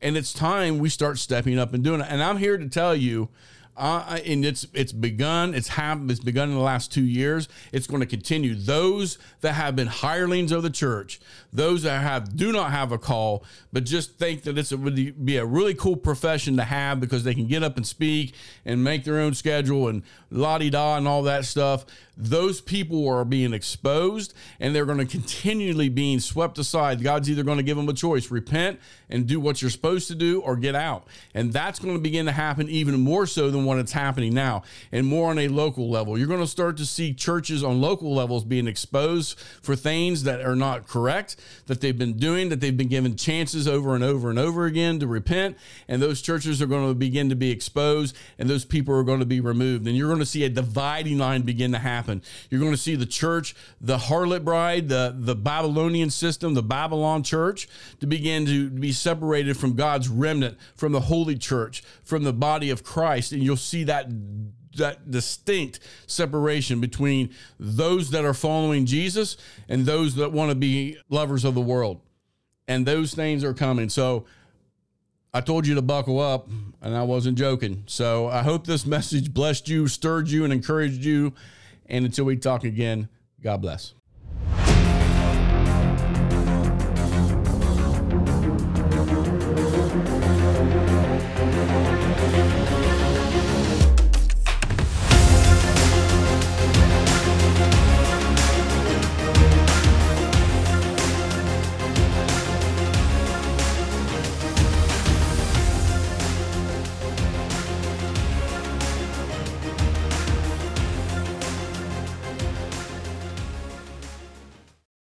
And 0.00 0.16
it's 0.16 0.32
time 0.32 0.78
we 0.78 0.88
start 0.88 1.18
stepping 1.18 1.58
up 1.58 1.74
and 1.74 1.82
doing 1.82 2.00
it. 2.00 2.06
And 2.08 2.22
I'm 2.22 2.36
here 2.36 2.56
to 2.56 2.68
tell 2.68 2.94
you 2.94 3.28
uh, 3.78 4.18
and 4.26 4.44
it's 4.44 4.66
it's 4.74 4.92
begun. 4.92 5.54
It's 5.54 5.68
happened. 5.68 6.10
It's 6.10 6.20
begun 6.20 6.48
in 6.48 6.54
the 6.56 6.60
last 6.60 6.92
two 6.92 7.04
years. 7.04 7.48
It's 7.72 7.86
going 7.86 8.00
to 8.00 8.06
continue. 8.06 8.54
Those 8.54 9.18
that 9.40 9.52
have 9.52 9.76
been 9.76 9.86
hirelings 9.86 10.52
of 10.52 10.62
the 10.62 10.70
church, 10.70 11.20
those 11.52 11.82
that 11.84 12.02
have 12.02 12.36
do 12.36 12.52
not 12.52 12.72
have 12.72 12.92
a 12.92 12.98
call, 12.98 13.44
but 13.72 13.84
just 13.84 14.18
think 14.18 14.42
that 14.42 14.58
it's 14.58 14.72
would 14.72 15.24
be 15.24 15.36
a 15.36 15.46
really 15.46 15.74
cool 15.74 15.96
profession 15.96 16.56
to 16.56 16.64
have 16.64 17.00
because 17.00 17.24
they 17.24 17.34
can 17.34 17.46
get 17.46 17.62
up 17.62 17.76
and 17.76 17.86
speak 17.86 18.34
and 18.64 18.82
make 18.82 19.04
their 19.04 19.18
own 19.18 19.34
schedule 19.34 19.88
and 19.88 20.02
la 20.30 20.58
di 20.58 20.70
da 20.70 20.96
and 20.96 21.06
all 21.06 21.22
that 21.22 21.44
stuff 21.44 21.86
those 22.18 22.60
people 22.60 23.08
are 23.08 23.24
being 23.24 23.54
exposed 23.54 24.34
and 24.58 24.74
they're 24.74 24.84
going 24.84 24.98
to 24.98 25.06
continually 25.06 25.88
being 25.88 26.18
swept 26.18 26.58
aside. 26.58 27.00
God's 27.00 27.30
either 27.30 27.44
going 27.44 27.58
to 27.58 27.62
give 27.62 27.76
them 27.76 27.88
a 27.88 27.92
choice 27.92 28.30
repent 28.30 28.80
and 29.08 29.26
do 29.26 29.38
what 29.38 29.62
you're 29.62 29.70
supposed 29.70 30.08
to 30.08 30.16
do 30.16 30.40
or 30.40 30.56
get 30.56 30.74
out. 30.74 31.06
And 31.32 31.52
that's 31.52 31.78
going 31.78 31.94
to 31.94 32.00
begin 32.00 32.26
to 32.26 32.32
happen 32.32 32.68
even 32.68 33.00
more 33.00 33.24
so 33.24 33.50
than 33.50 33.64
what 33.64 33.78
it's 33.78 33.92
happening 33.92 34.34
now 34.34 34.64
and 34.90 35.06
more 35.06 35.30
on 35.30 35.38
a 35.38 35.46
local 35.46 35.88
level. 35.88 36.18
You're 36.18 36.26
going 36.26 36.40
to 36.40 36.46
start 36.46 36.76
to 36.78 36.86
see 36.86 37.14
churches 37.14 37.62
on 37.62 37.80
local 37.80 38.12
levels 38.12 38.44
being 38.44 38.66
exposed 38.66 39.38
for 39.38 39.76
things 39.76 40.24
that 40.24 40.40
are 40.40 40.56
not 40.56 40.88
correct, 40.88 41.36
that 41.66 41.80
they've 41.80 41.96
been 41.96 42.14
doing, 42.14 42.48
that 42.48 42.60
they've 42.60 42.76
been 42.76 42.88
given 42.88 43.14
chances 43.16 43.68
over 43.68 43.94
and 43.94 44.02
over 44.02 44.28
and 44.28 44.40
over 44.40 44.66
again 44.66 44.98
to 44.98 45.06
repent. 45.06 45.56
And 45.86 46.02
those 46.02 46.20
churches 46.20 46.60
are 46.60 46.66
going 46.66 46.88
to 46.88 46.94
begin 46.94 47.28
to 47.28 47.36
be 47.36 47.52
exposed 47.52 48.16
and 48.38 48.50
those 48.50 48.64
people 48.64 48.92
are 48.96 49.04
going 49.04 49.20
to 49.20 49.26
be 49.26 49.40
removed. 49.40 49.86
And 49.86 49.96
you're 49.96 50.08
going 50.08 50.18
to 50.18 50.26
see 50.26 50.42
a 50.42 50.48
dividing 50.48 51.18
line 51.18 51.42
begin 51.42 51.70
to 51.72 51.78
happen 51.78 52.07
happen. 52.08 52.22
You're 52.50 52.60
going 52.60 52.72
to 52.72 52.78
see 52.78 52.94
the 52.96 53.06
church, 53.06 53.54
the 53.80 53.98
harlot 53.98 54.44
bride, 54.44 54.88
the, 54.88 55.14
the 55.16 55.34
Babylonian 55.34 56.10
system, 56.10 56.54
the 56.54 56.62
Babylon 56.62 57.22
church, 57.22 57.68
to 58.00 58.06
begin 58.06 58.46
to 58.46 58.70
be 58.70 58.92
separated 58.92 59.56
from 59.56 59.74
God's 59.74 60.08
remnant, 60.08 60.58
from 60.74 60.92
the 60.92 61.00
holy 61.00 61.36
church, 61.36 61.82
from 62.02 62.24
the 62.24 62.32
body 62.32 62.70
of 62.70 62.82
Christ. 62.82 63.32
And 63.32 63.42
you'll 63.42 63.56
see 63.56 63.84
that 63.84 64.08
that 64.76 65.10
distinct 65.10 65.80
separation 66.06 66.80
between 66.80 67.30
those 67.58 68.10
that 68.10 68.24
are 68.24 68.34
following 68.34 68.86
Jesus 68.86 69.36
and 69.68 69.84
those 69.84 70.14
that 70.16 70.30
want 70.30 70.50
to 70.50 70.54
be 70.54 70.96
lovers 71.08 71.44
of 71.44 71.56
the 71.56 71.60
world. 71.60 72.00
And 72.68 72.86
those 72.86 73.12
things 73.12 73.42
are 73.42 73.54
coming. 73.54 73.88
So 73.88 74.26
I 75.34 75.40
told 75.40 75.66
you 75.66 75.74
to 75.74 75.82
buckle 75.82 76.20
up, 76.20 76.48
and 76.80 76.96
I 76.96 77.02
wasn't 77.02 77.36
joking. 77.36 77.82
So 77.86 78.28
I 78.28 78.42
hope 78.42 78.66
this 78.66 78.86
message 78.86 79.34
blessed 79.34 79.68
you, 79.68 79.88
stirred 79.88 80.28
you, 80.28 80.44
and 80.44 80.52
encouraged 80.52 81.02
you. 81.02 81.32
And 81.88 82.04
until 82.04 82.24
we 82.24 82.36
talk 82.36 82.64
again, 82.64 83.08
God 83.42 83.62
bless. 83.62 83.94